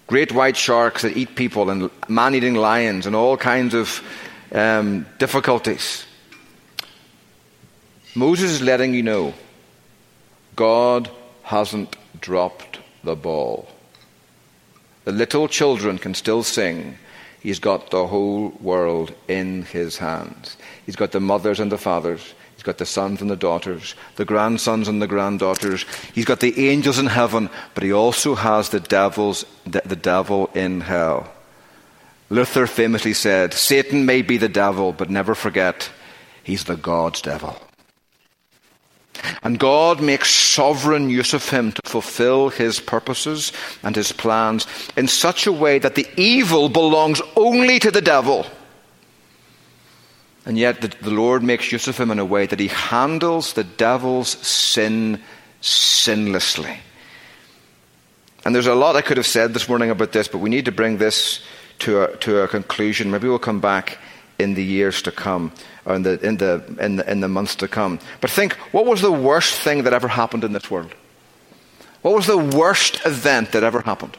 Great 0.07 0.33
white 0.33 0.57
sharks 0.57 1.03
that 1.03 1.17
eat 1.17 1.37
people, 1.37 1.69
and 1.71 1.91
man 2.09 2.35
eating 2.35 2.55
lions, 2.55 3.07
and 3.07 3.15
all 3.15 3.37
kinds 3.37 3.75
of 3.75 4.03
um, 4.53 5.07
difficulties. 5.19 6.07
Moses 8.15 8.51
is 8.51 8.63
letting 8.63 8.95
you 8.95 9.03
know 9.03 9.35
God 10.57 11.11
hasn't 11.43 11.97
dropped 12.19 12.79
the 13.05 13.15
ball. 13.15 13.69
The 15.05 15.13
little 15.13 15.49
children 15.49 15.99
can 15.99 16.15
still 16.15 16.43
sing. 16.43 16.97
He's 17.41 17.59
got 17.59 17.91
the 17.91 18.07
whole 18.07 18.49
world 18.61 19.15
in 19.29 19.63
his 19.65 19.99
hands. 19.99 20.57
He's 20.87 20.97
got 20.97 21.13
the 21.13 21.21
mothers 21.21 21.61
and 21.61 21.71
the 21.71 21.79
fathers 21.79 22.35
got 22.67 22.79
the 22.79 22.85
sons 22.85 23.23
and 23.23 23.31
the 23.31 23.37
daughters, 23.37 23.95
the 24.17 24.25
grandsons 24.25 24.89
and 24.89 25.01
the 25.01 25.07
granddaughters. 25.07 25.87
He's 26.13 26.25
got 26.25 26.41
the 26.41 26.69
angels 26.69 26.99
in 26.99 27.07
heaven, 27.07 27.49
but 27.75 27.85
he 27.85 27.93
also 27.93 28.35
has 28.35 28.69
the 28.69 28.81
devils, 28.81 29.47
the, 29.65 29.83
the 29.85 29.97
devil 29.97 30.51
in 30.53 30.81
hell. 30.83 31.33
Luther 32.29 32.67
famously 32.67 33.15
said, 33.15 33.55
Satan 33.55 34.05
may 34.05 34.21
be 34.21 34.37
the 34.37 34.49
devil, 34.49 34.93
but 34.93 35.09
never 35.09 35.37
forget, 35.37 35.89
he's 36.43 36.65
the 36.65 36.77
God's 36.77 37.23
devil. 37.23 37.57
And 39.45 39.59
God 39.59 40.03
makes 40.03 40.35
sovereign 40.35 41.09
use 41.09 41.33
of 41.33 41.49
him 41.49 41.73
to 41.73 41.81
fulfill 41.87 42.49
his 42.49 42.81
purposes 42.81 43.53
and 43.85 43.95
his 43.95 44.11
plans 44.11 44.67
in 44.97 45.07
such 45.09 45.47
a 45.47 45.53
way 45.53 45.79
that 45.79 45.95
the 45.95 46.07
evil 46.17 46.69
belongs 46.69 47.23
only 47.37 47.79
to 47.79 47.91
the 47.91 48.03
devil 48.03 48.45
and 50.47 50.57
yet 50.57 50.81
the, 50.81 50.89
the 50.89 51.11
Lord 51.11 51.43
makes 51.43 51.71
use 51.73 51.89
of 51.89 51.99
him 51.99 52.11
in 52.11 52.21
a 52.21 52.25
way 52.25 52.47
that 52.47 52.61
he 52.61 52.69
handles 52.69 53.53
the 53.53 53.65
devil's 53.65 54.29
sin 54.29 55.21
sinlessly. 55.61 56.79
And 58.45 58.55
there's 58.55 58.69
a 58.69 58.75
lot 58.75 58.95
I 58.95 59.03
could 59.03 59.17
have 59.17 59.27
said 59.27 59.53
this 59.53 59.69
morning 59.69 59.91
about 59.91 60.13
this, 60.13 60.29
but 60.29 60.39
we 60.39 60.49
need 60.49 60.67
to 60.67 60.73
bring 60.73 60.99
this 60.99 61.43
to 61.81 62.03
a, 62.03 62.17
to 62.19 62.43
a 62.43 62.49
conclusion. 62.49 63.11
Maybe 63.11 63.27
we'll 63.27 63.41
come 63.41 63.61
back 63.61 63.99
in 64.39 64.55
the 64.55 64.63
years 64.63 65.03
to 65.03 65.11
come, 65.11 65.51
or 65.85 65.97
in 65.97 66.03
the, 66.03 66.21
in, 66.25 66.37
the, 66.37 66.63
in, 66.79 66.97
the, 66.97 67.11
in 67.11 67.21
the 67.21 67.29
months 67.29 67.57
to 67.57 67.67
come. 67.67 67.99
But 68.21 68.31
think 68.31 68.53
what 68.73 68.87
was 68.87 69.01
the 69.01 69.11
worst 69.11 69.55
thing 69.55 69.83
that 69.83 69.93
ever 69.93 70.07
happened 70.07 70.45
in 70.45 70.53
this 70.53 70.71
world? 70.71 70.95
What 72.03 72.15
was 72.15 72.27
the 72.27 72.39
worst 72.39 73.05
event 73.05 73.51
that 73.51 73.65
ever 73.65 73.81
happened? 73.81 74.17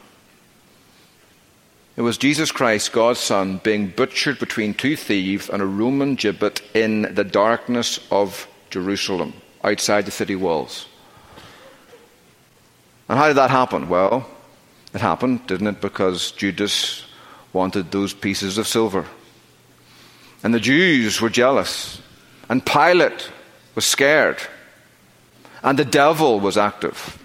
It 1.98 2.02
was 2.02 2.20
Jesus 2.20 2.52
Christ, 2.52 2.92
God's 2.92 3.20
Son, 3.20 3.60
being 3.64 3.88
butchered 3.88 4.38
between 4.38 4.76
two 4.76 4.96
thieves 4.96 5.50
on 5.50 5.62
a 5.62 5.66
Roman 5.66 6.16
gibbet 6.16 6.62
in 6.76 7.14
the 7.16 7.24
darkness 7.24 8.00
of 8.12 8.48
Jerusalem, 8.70 9.34
outside 9.64 10.06
the 10.06 10.12
city 10.12 10.36
walls. 10.36 10.88
And 13.10 13.18
how 13.18 13.28
did 13.28 13.38
that 13.38 13.50
happen? 13.50 13.90
Well, 13.90 14.30
it 14.94 15.02
happened, 15.02 15.48
didn't 15.48 15.68
it? 15.68 15.82
Because 15.82 16.32
Judas 16.34 17.04
wanted 17.52 17.90
those 17.90 18.14
pieces 18.14 18.60
of 18.60 18.68
silver. 18.68 19.06
And 20.44 20.54
the 20.54 20.60
Jews 20.60 21.20
were 21.20 21.32
jealous. 21.32 22.00
And 22.48 22.64
Pilate 22.64 23.32
was 23.74 23.86
scared. 23.86 24.38
And 25.64 25.80
the 25.80 25.86
devil 25.86 26.40
was 26.40 26.58
active. 26.58 27.18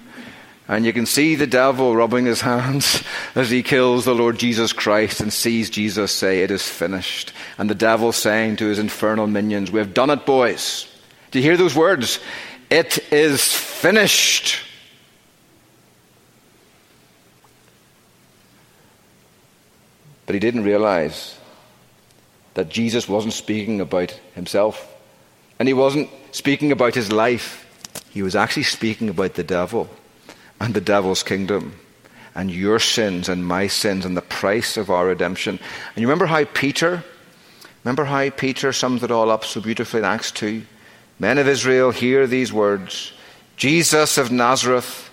And 0.72 0.86
you 0.86 0.94
can 0.94 1.04
see 1.04 1.34
the 1.34 1.46
devil 1.46 1.94
rubbing 1.94 2.24
his 2.24 2.40
hands 2.40 3.04
as 3.34 3.50
he 3.50 3.62
kills 3.62 4.06
the 4.06 4.14
Lord 4.14 4.38
Jesus 4.38 4.72
Christ 4.72 5.20
and 5.20 5.30
sees 5.30 5.68
Jesus 5.68 6.10
say, 6.10 6.40
It 6.40 6.50
is 6.50 6.66
finished. 6.66 7.34
And 7.58 7.68
the 7.68 7.74
devil 7.74 8.10
saying 8.10 8.56
to 8.56 8.68
his 8.68 8.78
infernal 8.78 9.26
minions, 9.26 9.70
We 9.70 9.80
have 9.80 9.92
done 9.92 10.08
it, 10.08 10.24
boys. 10.24 10.90
Do 11.30 11.40
you 11.40 11.42
hear 11.42 11.58
those 11.58 11.76
words? 11.76 12.20
It 12.70 13.12
is 13.12 13.54
finished. 13.54 14.60
But 20.24 20.32
he 20.32 20.40
didn't 20.40 20.64
realize 20.64 21.38
that 22.54 22.70
Jesus 22.70 23.06
wasn't 23.06 23.34
speaking 23.34 23.82
about 23.82 24.12
himself. 24.34 24.90
And 25.58 25.68
he 25.68 25.74
wasn't 25.74 26.08
speaking 26.30 26.72
about 26.72 26.94
his 26.94 27.12
life. 27.12 27.58
He 28.08 28.22
was 28.22 28.34
actually 28.34 28.62
speaking 28.62 29.10
about 29.10 29.34
the 29.34 29.44
devil 29.44 29.90
and 30.62 30.74
the 30.74 30.80
devil's 30.80 31.24
kingdom 31.24 31.74
and 32.36 32.48
your 32.48 32.78
sins 32.78 33.28
and 33.28 33.44
my 33.44 33.66
sins 33.66 34.04
and 34.04 34.16
the 34.16 34.22
price 34.22 34.76
of 34.76 34.90
our 34.90 35.08
redemption. 35.08 35.58
And 35.58 36.00
you 36.00 36.06
remember 36.06 36.26
how 36.26 36.44
Peter, 36.44 37.02
remember 37.82 38.04
how 38.04 38.30
Peter 38.30 38.72
sums 38.72 39.02
it 39.02 39.10
all 39.10 39.28
up 39.28 39.44
so 39.44 39.60
beautifully 39.60 39.98
in 39.98 40.04
Acts 40.04 40.30
2? 40.30 40.62
Men 41.18 41.38
of 41.38 41.48
Israel, 41.48 41.90
hear 41.90 42.28
these 42.28 42.52
words 42.52 43.12
Jesus 43.56 44.18
of 44.18 44.30
Nazareth 44.30 45.10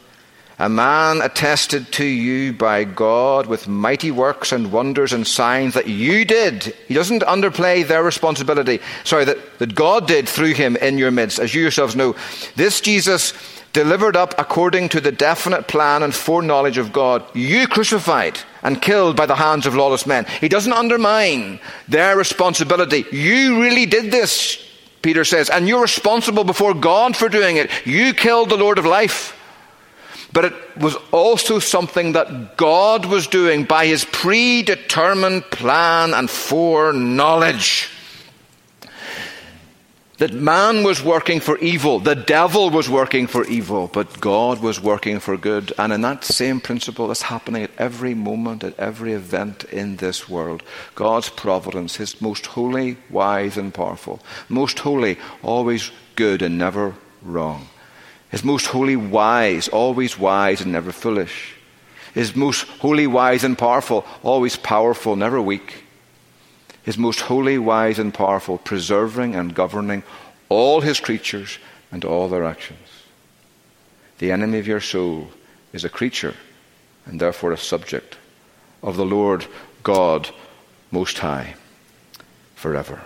a 0.61 0.67
man 0.67 1.21
attested 1.21 1.89
to 1.93 2.03
you 2.03 2.51
by 2.51 2.83
God 2.83 3.45
with 3.45 3.69
mighty 3.69 4.11
works 4.11 4.51
and 4.51 4.73
wonders 4.73 5.13
and 5.13 5.25
signs 5.25 5.73
that 5.75 5.87
you 5.87 6.25
did. 6.25 6.75
He 6.89 6.93
doesn't 6.93 7.23
underplay 7.23 7.87
their 7.87 8.03
responsibility. 8.03 8.81
Sorry, 9.05 9.23
that, 9.23 9.59
that 9.59 9.73
God 9.73 10.05
did 10.05 10.27
through 10.27 10.55
him 10.55 10.75
in 10.75 10.97
your 10.97 11.11
midst, 11.11 11.39
as 11.39 11.55
you 11.55 11.61
yourselves 11.61 11.95
know. 11.95 12.13
This 12.57 12.81
Jesus 12.81 13.33
delivered 13.73 14.15
up 14.15 14.33
according 14.37 14.89
to 14.89 15.01
the 15.01 15.11
definite 15.11 15.67
plan 15.67 16.03
and 16.03 16.13
foreknowledge 16.13 16.77
of 16.77 16.93
God, 16.93 17.23
you 17.35 17.67
crucified 17.67 18.39
and 18.63 18.81
killed 18.81 19.15
by 19.15 19.25
the 19.25 19.35
hands 19.35 19.65
of 19.65 19.75
lawless 19.75 20.05
men. 20.05 20.25
He 20.41 20.49
doesn't 20.49 20.73
undermine 20.73 21.59
their 21.87 22.17
responsibility. 22.17 23.05
You 23.11 23.61
really 23.61 23.85
did 23.85 24.11
this, 24.11 24.63
Peter 25.01 25.23
says, 25.23 25.49
and 25.49 25.67
you're 25.67 25.81
responsible 25.81 26.43
before 26.43 26.73
God 26.73 27.15
for 27.15 27.29
doing 27.29 27.57
it. 27.57 27.69
You 27.85 28.13
killed 28.13 28.49
the 28.49 28.57
Lord 28.57 28.77
of 28.77 28.85
life. 28.85 29.35
But 30.31 30.45
it 30.45 30.77
was 30.77 30.95
also 31.11 31.57
something 31.57 32.11
that 32.13 32.55
God 32.55 33.05
was 33.05 33.25
doing 33.25 33.63
by 33.63 33.87
his 33.87 34.05
predetermined 34.05 35.43
plan 35.45 36.13
and 36.13 36.29
foreknowledge. 36.29 37.89
That 40.19 40.33
man 40.33 40.83
was 40.83 41.01
working 41.01 41.39
for 41.39 41.57
evil, 41.57 41.99
the 41.99 42.15
devil 42.15 42.69
was 42.69 42.89
working 42.89 43.25
for 43.25 43.45
evil, 43.47 43.87
but 43.87 44.19
God 44.19 44.61
was 44.61 44.81
working 44.81 45.19
for 45.19 45.37
good. 45.37 45.73
And 45.77 45.91
in 45.91 46.01
that 46.01 46.23
same 46.23 46.61
principle 46.61 47.07
that's 47.07 47.23
happening 47.23 47.63
at 47.63 47.71
every 47.77 48.13
moment, 48.13 48.63
at 48.63 48.77
every 48.77 49.13
event 49.13 49.63
in 49.65 49.95
this 49.95 50.29
world, 50.29 50.61
God's 50.95 51.29
providence, 51.29 51.95
his 51.95 52.21
most 52.21 52.45
holy, 52.45 52.97
wise, 53.09 53.57
and 53.57 53.73
powerful, 53.73 54.19
most 54.49 54.79
holy, 54.79 55.17
always 55.41 55.91
good 56.15 56.41
and 56.41 56.57
never 56.57 56.95
wrong 57.23 57.67
his 58.29 58.43
most 58.43 58.67
holy 58.67 58.95
wise, 58.95 59.67
always 59.67 60.17
wise 60.17 60.61
and 60.61 60.71
never 60.71 60.91
foolish. 60.91 61.55
His 62.13 62.35
most 62.35 62.67
holy 62.79 63.07
wise 63.07 63.43
and 63.43 63.57
powerful, 63.57 64.05
always 64.23 64.55
powerful, 64.55 65.15
never 65.15 65.41
weak. 65.41 65.83
His 66.83 66.97
most 66.97 67.21
holy 67.21 67.57
wise 67.57 67.99
and 67.99 68.13
powerful, 68.13 68.57
preserving 68.57 69.35
and 69.35 69.53
governing 69.53 70.03
all 70.47 70.81
his 70.81 70.99
creatures 70.99 71.59
and 71.91 72.03
all 72.03 72.27
their 72.27 72.43
actions. 72.43 72.79
The 74.19 74.31
enemy 74.31 74.59
of 74.59 74.67
your 74.67 74.81
soul 74.81 75.29
is 75.73 75.83
a 75.83 75.89
creature 75.89 76.35
and 77.05 77.19
therefore 77.19 77.51
a 77.51 77.57
subject 77.57 78.17
of 78.83 78.97
the 78.97 79.05
Lord 79.05 79.45
God 79.83 80.29
Most 80.91 81.19
High 81.19 81.55
forever. 82.55 83.01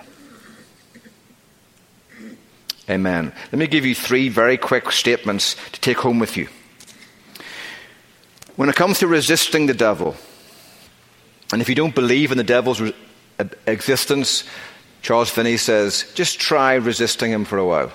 Amen. 2.90 3.32
Let 3.52 3.60
me 3.60 3.68
give 3.68 3.86
you 3.86 3.96
three 3.96 4.28
very 4.28 4.58
quick 4.58 4.92
statements 4.92 5.56
to 5.72 5.80
take 5.80 6.00
home 6.00 6.20
with 6.20 6.36
you. 6.36 6.50
When 8.56 8.70
it 8.70 8.76
comes 8.76 9.00
to 9.00 9.08
resisting 9.08 9.68
the 9.68 9.74
devil, 9.74 10.16
and 11.52 11.62
if 11.62 11.70
you 11.70 11.76
don't 11.76 11.96
believe 11.96 12.32
in 12.32 12.38
the 12.38 12.44
devil's 12.44 12.82
existence, 13.67 14.43
Charles 15.02 15.30
Finney 15.30 15.58
says, 15.58 16.12
just 16.15 16.39
try 16.39 16.76
resisting 16.76 17.32
him 17.32 17.46
for 17.46 17.58
a 17.58 17.65
while. 17.65 17.91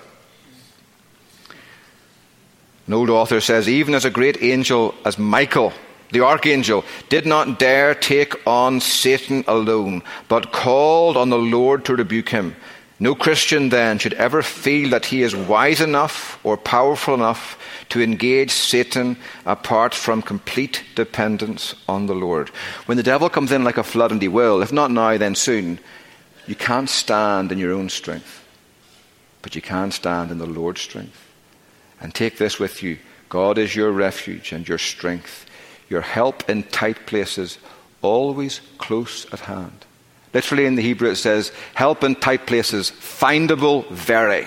An 2.87 2.95
old 2.95 3.11
author 3.11 3.41
says, 3.41 3.69
even 3.69 3.95
as 3.95 4.05
a 4.05 4.11
great 4.11 4.43
angel 4.43 4.95
as 5.05 5.19
Michael, 5.19 5.73
the 6.11 6.21
archangel, 6.21 6.85
did 7.11 7.27
not 7.27 7.59
dare 7.59 7.95
take 7.95 8.35
on 8.47 8.81
Satan 8.81 9.45
alone, 9.47 10.03
but 10.29 10.53
called 10.53 11.17
on 11.17 11.29
the 11.29 11.39
Lord 11.39 11.85
to 11.85 11.97
rebuke 11.97 12.31
him. 12.31 12.57
No 12.99 13.15
Christian 13.15 13.69
then 13.69 13.99
should 13.99 14.15
ever 14.15 14.43
feel 14.43 14.91
that 14.91 15.07
he 15.07 15.23
is 15.23 15.37
wise 15.37 15.81
enough 15.81 16.41
or 16.45 16.57
powerful 16.57 17.15
enough 17.15 17.59
to 17.91 18.03
engage 18.03 18.51
Satan 18.51 19.17
apart 19.47 19.95
from 19.95 20.23
complete 20.23 20.83
dependence 20.95 21.75
on 21.89 22.07
the 22.07 22.15
Lord. 22.15 22.51
When 22.87 22.97
the 22.97 23.03
devil 23.03 23.31
comes 23.31 23.53
in 23.53 23.65
like 23.65 23.79
a 23.79 23.83
flood, 23.83 24.13
and 24.13 24.21
he 24.21 24.29
will, 24.29 24.63
if 24.63 24.73
not 24.73 24.91
now, 24.91 25.17
then 25.17 25.35
soon, 25.35 25.79
you 26.47 26.55
can't 26.55 26.89
stand 26.89 27.53
in 27.53 27.59
your 27.59 27.73
own 27.73 27.89
strength, 27.89 28.45
but 29.43 29.55
you 29.55 29.63
can 29.63 29.91
stand 29.91 30.31
in 30.31 30.39
the 30.39 30.47
Lord's 30.47 30.81
strength. 30.81 31.25
And 32.01 32.15
take 32.15 32.39
this 32.39 32.59
with 32.59 32.83
you 32.83 32.99
God 33.29 33.59
is 33.59 33.77
your 33.77 33.93
refuge 33.93 34.53
and 34.53 34.67
your 34.67 34.79
strength, 34.79 35.47
your 35.89 36.01
help 36.01 36.49
in 36.49 36.63
tight 36.65 37.07
places, 37.07 37.59
always 38.01 38.61
close 38.79 39.27
at 39.33 39.41
hand. 39.41 39.85
Literally 40.33 40.67
in 40.67 40.75
the 40.75 40.83
Hebrew 40.83 41.11
it 41.11 41.17
says, 41.17 41.53
help 41.75 42.05
in 42.05 42.15
tight 42.15 42.47
places, 42.47 42.91
findable 42.91 43.89
very. 43.91 44.47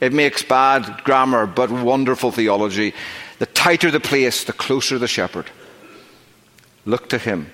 It 0.00 0.12
makes 0.12 0.42
bad 0.42 1.02
grammar, 1.04 1.46
but 1.46 1.70
wonderful 1.70 2.32
theology. 2.32 2.94
The 3.38 3.46
tighter 3.46 3.90
the 3.90 4.00
place, 4.00 4.44
the 4.44 4.52
closer 4.52 4.98
the 4.98 5.08
shepherd. 5.08 5.50
Look 6.84 7.08
to 7.10 7.18
him. 7.18 7.52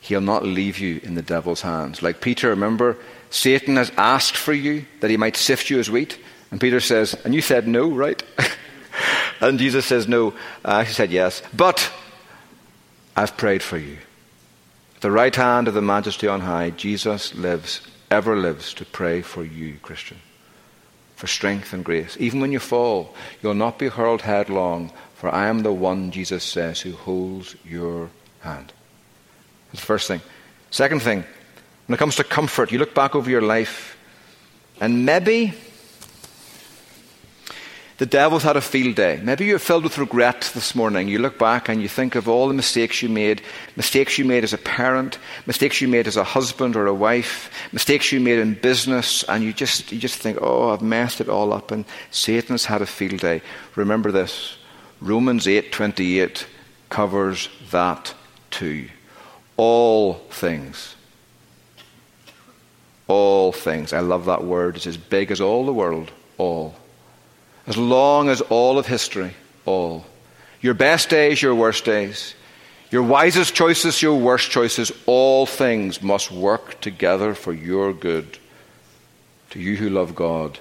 He'll 0.00 0.20
not 0.20 0.44
leave 0.44 0.78
you 0.78 1.00
in 1.02 1.14
the 1.14 1.22
devil's 1.22 1.60
hands. 1.60 2.02
Like 2.02 2.20
Peter, 2.20 2.50
remember, 2.50 2.96
Satan 3.30 3.76
has 3.76 3.92
asked 3.96 4.36
for 4.36 4.52
you 4.52 4.86
that 5.00 5.10
he 5.10 5.16
might 5.16 5.36
sift 5.36 5.70
you 5.70 5.78
as 5.78 5.90
wheat. 5.90 6.18
And 6.50 6.60
Peter 6.60 6.80
says, 6.80 7.14
and 7.24 7.34
you 7.34 7.42
said 7.42 7.68
no, 7.68 7.90
right? 7.90 8.22
and 9.40 9.58
Jesus 9.58 9.84
says 9.84 10.08
no. 10.08 10.34
Uh, 10.64 10.84
he 10.84 10.92
said 10.92 11.10
yes. 11.10 11.42
But 11.52 11.92
I've 13.16 13.36
prayed 13.36 13.62
for 13.62 13.76
you 13.76 13.98
at 14.98 15.02
the 15.02 15.10
right 15.12 15.36
hand 15.36 15.68
of 15.68 15.74
the 15.74 15.82
Majesty 15.82 16.26
on 16.26 16.40
high, 16.40 16.70
Jesus 16.70 17.32
lives, 17.34 17.82
ever 18.10 18.36
lives, 18.36 18.74
to 18.74 18.84
pray 18.84 19.22
for 19.22 19.44
you, 19.44 19.76
Christian, 19.80 20.18
for 21.18 21.26
strength 21.26 21.72
and 21.72 21.84
grace. 21.84 22.16
Even 22.20 22.40
when 22.40 22.52
you 22.52 22.60
fall, 22.60 23.12
you'll 23.42 23.52
not 23.52 23.76
be 23.76 23.88
hurled 23.88 24.22
headlong, 24.22 24.92
for 25.16 25.34
I 25.34 25.48
am 25.48 25.64
the 25.64 25.72
one, 25.72 26.12
Jesus 26.12 26.44
says, 26.44 26.80
who 26.80 26.92
holds 26.92 27.56
your 27.64 28.08
hand. 28.38 28.72
That's 29.66 29.80
the 29.80 29.86
first 29.86 30.06
thing. 30.06 30.20
Second 30.70 31.02
thing, 31.02 31.24
when 31.86 31.94
it 31.94 31.98
comes 31.98 32.14
to 32.16 32.24
comfort, 32.24 32.70
you 32.70 32.78
look 32.78 32.94
back 32.94 33.16
over 33.16 33.28
your 33.28 33.42
life, 33.42 33.96
and 34.80 35.04
maybe 35.04 35.54
the 37.98 38.06
devil's 38.06 38.44
had 38.44 38.56
a 38.56 38.60
field 38.60 38.94
day. 38.94 39.20
Maybe 39.22 39.44
you're 39.44 39.58
filled 39.58 39.82
with 39.82 39.98
regret 39.98 40.52
this 40.54 40.76
morning. 40.76 41.08
You 41.08 41.18
look 41.18 41.36
back 41.36 41.68
and 41.68 41.82
you 41.82 41.88
think 41.88 42.14
of 42.14 42.28
all 42.28 42.46
the 42.46 42.54
mistakes 42.54 43.02
you 43.02 43.08
made 43.08 43.42
mistakes 43.76 44.16
you 44.18 44.24
made 44.24 44.44
as 44.44 44.52
a 44.52 44.58
parent, 44.58 45.18
mistakes 45.46 45.80
you 45.80 45.88
made 45.88 46.06
as 46.06 46.16
a 46.16 46.22
husband 46.22 46.76
or 46.76 46.86
a 46.86 46.94
wife, 46.94 47.50
mistakes 47.72 48.12
you 48.12 48.20
made 48.20 48.38
in 48.38 48.54
business, 48.54 49.24
and 49.24 49.42
you 49.42 49.52
just, 49.52 49.90
you 49.90 49.98
just 49.98 50.20
think, 50.20 50.38
oh, 50.40 50.70
I've 50.70 50.80
messed 50.80 51.20
it 51.20 51.28
all 51.28 51.52
up, 51.52 51.72
and 51.72 51.84
Satan's 52.12 52.64
had 52.66 52.82
a 52.82 52.86
field 52.86 53.20
day. 53.20 53.42
Remember 53.74 54.12
this 54.12 54.56
Romans 55.00 55.46
8:28 55.46 56.46
covers 56.90 57.48
that 57.72 58.14
too. 58.52 58.88
All 59.56 60.14
things. 60.30 60.94
All 63.08 63.50
things. 63.50 63.92
I 63.92 64.00
love 64.00 64.26
that 64.26 64.44
word. 64.44 64.76
It's 64.76 64.86
as 64.86 64.96
big 64.96 65.32
as 65.32 65.40
all 65.40 65.66
the 65.66 65.72
world. 65.72 66.12
All 66.36 66.76
as 67.68 67.76
long 67.76 68.30
as 68.30 68.40
all 68.40 68.78
of 68.78 68.86
history, 68.86 69.34
all. 69.66 70.04
Your 70.60 70.74
best 70.74 71.10
days, 71.10 71.40
your 71.40 71.54
worst 71.54 71.84
days. 71.84 72.34
Your 72.90 73.02
wisest 73.02 73.54
choices, 73.54 74.00
your 74.00 74.18
worst 74.18 74.50
choices, 74.50 74.90
all 75.04 75.44
things 75.44 76.02
must 76.02 76.32
work 76.32 76.80
together 76.80 77.34
for 77.34 77.52
your 77.52 77.92
good. 77.92 78.38
To 79.50 79.60
you 79.60 79.76
who 79.76 79.90
love 79.90 80.14
God, 80.14 80.58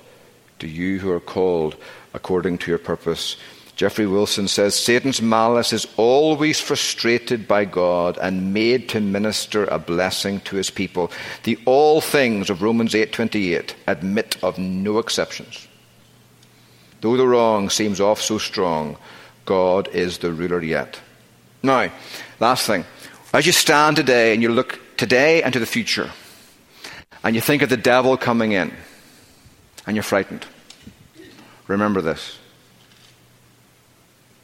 to 0.60 0.68
you 0.68 1.00
who 1.00 1.10
are 1.10 1.22
called 1.22 1.78
according 2.14 2.58
to 2.60 2.72
your 2.72 2.78
purpose. 2.78 3.38
Geoffrey 3.78 4.08
Wilson 4.08 4.50
says 4.50 4.76
Satan's 4.76 5.22
malice 5.22 5.72
is 5.72 5.88
always 5.96 6.60
frustrated 6.60 7.48
by 7.48 7.64
God 7.64 8.18
and 8.22 8.54
made 8.54 8.90
to 8.90 9.00
minister 9.00 9.66
a 9.66 9.80
blessing 9.80 10.42
to 10.42 10.58
his 10.58 10.70
people. 10.70 11.12
The 11.44 11.58
all 11.66 12.02
things 12.02 12.50
of 12.50 12.62
Romans 12.62 12.94
8:28 12.94 13.76
admit 13.86 14.36
of 14.44 14.58
no 14.58 14.98
exceptions. 14.98 15.67
Though 17.02 17.18
the 17.18 17.28
wrong 17.28 17.70
seems 17.70 18.02
off 18.02 18.22
so 18.22 18.38
strong, 18.38 18.98
God 19.46 19.88
is 19.90 20.18
the 20.18 20.32
ruler 20.32 20.62
yet. 20.62 21.00
Now, 21.64 21.92
last 22.40 22.66
thing. 22.66 22.86
As 23.34 23.46
you 23.46 23.52
stand 23.52 23.96
today 23.98 24.34
and 24.34 24.42
you 24.42 24.50
look 24.50 24.80
today 24.98 25.44
and 25.44 25.54
to 25.54 25.60
the 25.60 25.66
future, 25.66 26.12
and 27.24 27.36
you 27.36 27.42
think 27.42 27.62
of 27.62 27.70
the 27.70 27.78
devil 27.78 28.18
coming 28.18 28.54
in, 28.54 28.74
and 29.86 29.96
you're 29.96 30.04
frightened, 30.04 30.46
remember 31.68 32.02
this. 32.02 32.40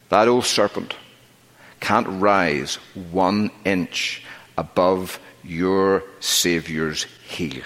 That 0.09 0.27
old 0.27 0.45
serpent 0.45 0.95
can't 1.79 2.07
rise 2.07 2.75
one 3.11 3.51
inch 3.65 4.23
above 4.57 5.19
your 5.43 6.03
Saviour's 6.19 7.03
heel. 7.27 7.63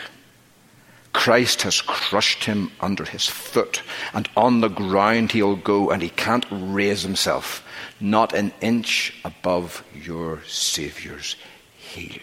Christ 1.27 1.63
has 1.63 1.81
crushed 1.81 2.45
him 2.45 2.71
under 2.79 3.03
his 3.03 3.27
foot, 3.27 3.81
and 4.13 4.29
on 4.37 4.61
the 4.61 4.69
ground 4.69 5.33
he'll 5.33 5.57
go, 5.57 5.89
and 5.89 6.01
he 6.01 6.07
can't 6.11 6.45
raise 6.49 7.01
himself, 7.03 7.67
not 7.99 8.31
an 8.31 8.53
inch 8.61 9.13
above 9.25 9.83
your 9.93 10.41
Saviour's 10.47 11.35
heel. 11.75 12.21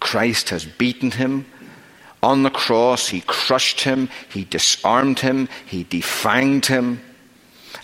Christ 0.00 0.48
has 0.48 0.64
beaten 0.64 1.10
him. 1.10 1.44
On 2.22 2.42
the 2.42 2.48
cross, 2.48 3.06
he 3.06 3.20
crushed 3.20 3.82
him, 3.82 4.08
he 4.30 4.44
disarmed 4.44 5.18
him, 5.18 5.46
he 5.66 5.84
defanged 5.84 6.64
him, 6.64 7.02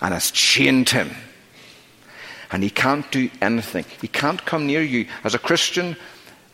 and 0.01 0.15
has 0.15 0.31
chained 0.31 0.89
him. 0.89 1.11
And 2.51 2.63
he 2.63 2.71
can't 2.71 3.13
do 3.13 3.29
anything. 3.43 3.85
He 4.01 4.09
can't 4.09 4.43
come 4.47 4.67
near 4.67 4.83
you. 4.83 5.09
As 5.25 5.35
a 5.35 5.39
Christian, 5.39 5.95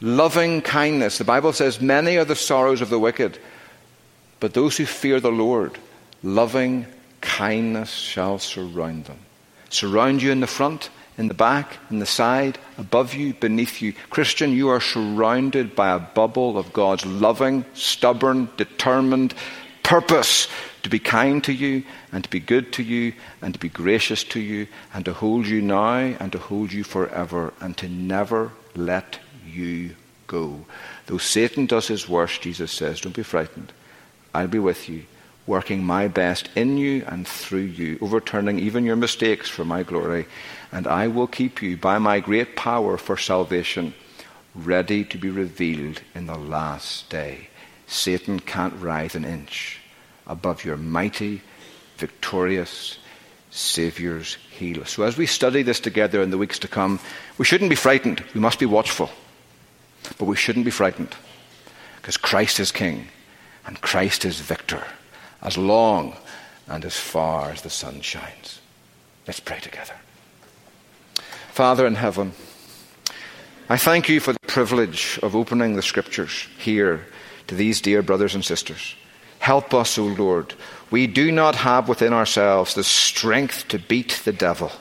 loving 0.01 0.63
kindness, 0.63 1.19
the 1.19 1.23
Bible 1.23 1.53
says, 1.53 1.81
many 1.81 2.17
are 2.17 2.25
the 2.25 2.35
sorrows 2.35 2.81
of 2.81 2.91
the 2.91 2.99
wicked 2.99 3.39
but 4.45 4.53
those 4.53 4.77
who 4.77 4.85
fear 4.85 5.21
the 5.21 5.33
Lord, 5.33 5.79
loving 6.23 6.85
kindness 7.23 7.89
shall 7.89 8.39
surround 8.39 9.07
them. 9.07 9.17
Surround 9.71 10.21
you 10.21 10.33
in 10.33 10.41
the 10.41 10.47
front, 10.47 10.91
in 11.17 11.29
the 11.29 11.33
back, 11.33 11.79
in 11.91 11.99
the 11.99 12.05
side, 12.05 12.59
above 12.77 13.15
you, 13.15 13.33
beneath 13.33 13.81
you. 13.81 13.95
Christian, 14.11 14.53
you 14.53 14.69
are 14.69 14.83
surrounded 14.83 15.75
by 15.75 15.95
a 15.95 15.99
bubble 15.99 16.59
of 16.59 16.75
God's 16.75 17.07
loving, 17.07 17.65
stubborn, 17.73 18.51
determined 18.59 19.33
purpose 19.83 20.47
to 20.83 20.91
be 20.91 20.99
kind 20.99 21.43
to 21.45 21.53
you 21.55 21.83
and 22.13 22.23
to 22.23 22.29
be 22.29 22.39
good 22.39 22.71
to 22.75 22.83
you 22.83 23.15
and 23.41 23.55
to 23.55 23.59
be 23.59 23.71
gracious 23.71 24.25
to 24.25 24.41
you 24.41 24.67
and 24.93 25.07
to 25.07 25.15
hold 25.15 25.47
you 25.47 25.63
now 25.63 25.97
and 26.21 26.33
to 26.33 26.39
hold 26.39 26.71
you 26.71 26.85
forever 26.85 27.55
and 27.63 27.79
to 27.79 27.89
never 27.89 28.53
let 28.77 29.19
you 29.47 29.97
go. 30.27 30.67
Though 31.07 31.17
Satan 31.17 31.65
does 31.65 31.89
his 31.89 32.07
worst, 32.07 32.43
Jesus 32.43 32.73
says, 32.73 33.01
don't 33.01 33.17
be 33.17 33.23
frightened. 33.23 33.73
I'll 34.35 34.49
be 34.49 34.59
with 34.59 34.89
you, 34.89 35.05
working 35.47 35.85
my 35.85 36.09
best 36.09 36.51
in 36.57 36.77
you 36.77 37.05
and 37.07 37.27
through 37.27 37.61
you, 37.61 37.99
overturning 38.01 38.59
even 38.59 38.85
your 38.85 38.97
mistakes 38.97 39.49
for 39.49 39.65
my 39.65 39.85
glory. 39.85 40.27
And 40.73 40.89
I 40.89 41.07
will 41.07 41.29
keep 41.29 41.63
you 41.63 41.77
by 41.77 41.99
my 41.99 42.19
great 42.19 42.57
power 42.57 42.97
for 42.97 43.17
salvation, 43.17 43.95
ready 44.55 45.05
to 45.05 45.19
be 45.19 45.31
revealed 45.31 46.03
in 46.15 46.27
the 46.27 46.37
last 46.37 47.09
day. 47.09 47.49
Satan 47.87 48.41
can't 48.41 48.75
rise 48.83 49.15
an 49.15 49.25
inch 49.25 49.81
above 50.27 50.65
your 50.65 50.77
mighty, 50.77 51.43
victorious 51.97 52.99
Saviour's 53.51 54.35
heel. 54.51 54.85
So 54.85 55.05
as 55.05 55.17
we 55.17 55.27
study 55.27 55.63
this 55.63 55.79
together 55.79 56.23
in 56.23 56.31
the 56.31 56.39
weeks 56.39 56.59
to 56.61 56.69
come, 56.69 56.99
we 57.39 57.45
shouldn't 57.45 57.71
be 57.71 57.77
frightened. 57.77 58.25
We 58.35 58.41
must 58.41 58.59
be 58.59 58.67
watchful. 58.67 59.11
But 60.19 60.25
we 60.25 60.35
shouldn't 60.35 60.65
be 60.65 60.73
frightened 60.73 61.15
because 61.97 62.17
Christ 62.17 62.59
is 62.59 62.73
King 62.73 63.07
and 63.67 63.81
Christ 63.81 64.25
is 64.25 64.41
victor 64.41 64.85
as 65.43 65.57
long 65.59 66.17
and 66.67 66.85
as 66.85 66.99
far 66.99 67.51
as 67.51 67.63
the 67.63 67.71
sun 67.71 68.01
shines. 68.01 68.61
Let's 69.27 69.41
pray 69.41 69.61
together. 69.61 69.95
Father 71.53 71.87
in 71.87 71.95
heaven, 71.95 72.33
I 73.69 73.77
thank 73.77 74.09
you 74.09 74.21
for 74.21 74.33
the 74.33 74.39
privilege 74.47 75.19
of 75.23 75.35
opening 75.35 75.75
the 75.75 75.83
scriptures 75.83 76.47
here 76.59 77.07
to 77.47 77.55
these 77.55 77.81
dear 77.81 78.03
brothers 78.03 78.35
and 78.35 78.45
sisters. 78.45 78.95
Help 79.39 79.75
us, 79.75 79.99
O 79.99 80.05
Lord. 80.05 80.55
We 80.91 81.07
do 81.07 81.31
not 81.31 81.55
have 81.55 81.89
within 81.89 82.13
ourselves 82.13 82.75
the 82.75 82.85
strength 82.85 83.69
to 83.69 83.79
beat 83.79 84.21
the 84.25 84.33
devil, 84.33 84.73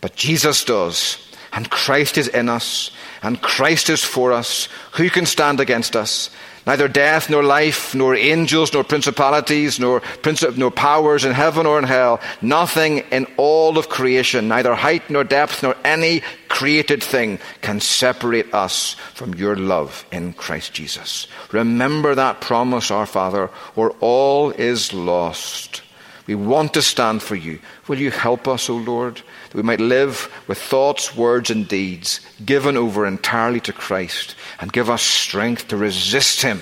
but 0.00 0.16
Jesus 0.16 0.64
does, 0.64 1.18
and 1.52 1.70
Christ 1.70 2.18
is 2.18 2.28
in 2.28 2.48
us, 2.48 2.90
and 3.22 3.40
Christ 3.40 3.88
is 3.88 4.04
for 4.04 4.32
us. 4.32 4.68
Who 4.92 5.08
can 5.08 5.26
stand 5.26 5.60
against 5.60 5.96
us? 5.96 6.30
Neither 6.66 6.88
death, 6.88 7.30
nor 7.30 7.44
life, 7.44 7.94
nor 7.94 8.16
angels, 8.16 8.72
nor 8.72 8.82
principalities, 8.82 9.78
nor, 9.78 10.00
princip- 10.00 10.56
nor 10.56 10.72
powers 10.72 11.24
in 11.24 11.32
heaven 11.32 11.64
or 11.64 11.78
in 11.78 11.84
hell, 11.84 12.20
nothing 12.42 12.98
in 13.12 13.26
all 13.36 13.78
of 13.78 13.88
creation, 13.88 14.48
neither 14.48 14.74
height 14.74 15.08
nor 15.08 15.22
depth, 15.22 15.62
nor 15.62 15.76
any 15.84 16.22
created 16.48 17.04
thing 17.04 17.38
can 17.62 17.78
separate 17.78 18.52
us 18.52 18.94
from 19.14 19.34
your 19.34 19.54
love 19.54 20.04
in 20.10 20.32
Christ 20.32 20.72
Jesus. 20.72 21.28
Remember 21.52 22.16
that 22.16 22.40
promise, 22.40 22.90
our 22.90 23.06
Father, 23.06 23.48
or 23.76 23.90
all 24.00 24.50
is 24.50 24.92
lost. 24.92 25.82
We 26.26 26.34
want 26.34 26.74
to 26.74 26.82
stand 26.82 27.22
for 27.22 27.36
you. 27.36 27.60
Will 27.86 28.00
you 28.00 28.10
help 28.10 28.48
us, 28.48 28.68
O 28.68 28.74
Lord, 28.74 29.22
that 29.50 29.54
we 29.54 29.62
might 29.62 29.78
live 29.78 30.28
with 30.48 30.58
thoughts, 30.58 31.14
words, 31.14 31.50
and 31.50 31.68
deeds 31.68 32.18
given 32.44 32.76
over 32.76 33.06
entirely 33.06 33.60
to 33.60 33.72
Christ 33.72 34.34
and 34.60 34.72
give 34.72 34.88
us 34.90 35.02
strength 35.02 35.68
to 35.68 35.76
resist 35.76 36.42
Him, 36.42 36.60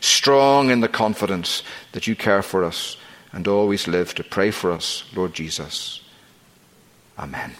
strong 0.00 0.70
in 0.70 0.80
the 0.80 0.88
confidence 0.88 1.62
that 1.92 2.06
you 2.06 2.14
care 2.14 2.42
for 2.42 2.64
us 2.64 2.96
and 3.32 3.48
always 3.48 3.88
live 3.88 4.14
to 4.14 4.24
pray 4.24 4.50
for 4.50 4.70
us, 4.70 5.04
Lord 5.14 5.34
Jesus. 5.34 6.00
Amen. 7.18 7.54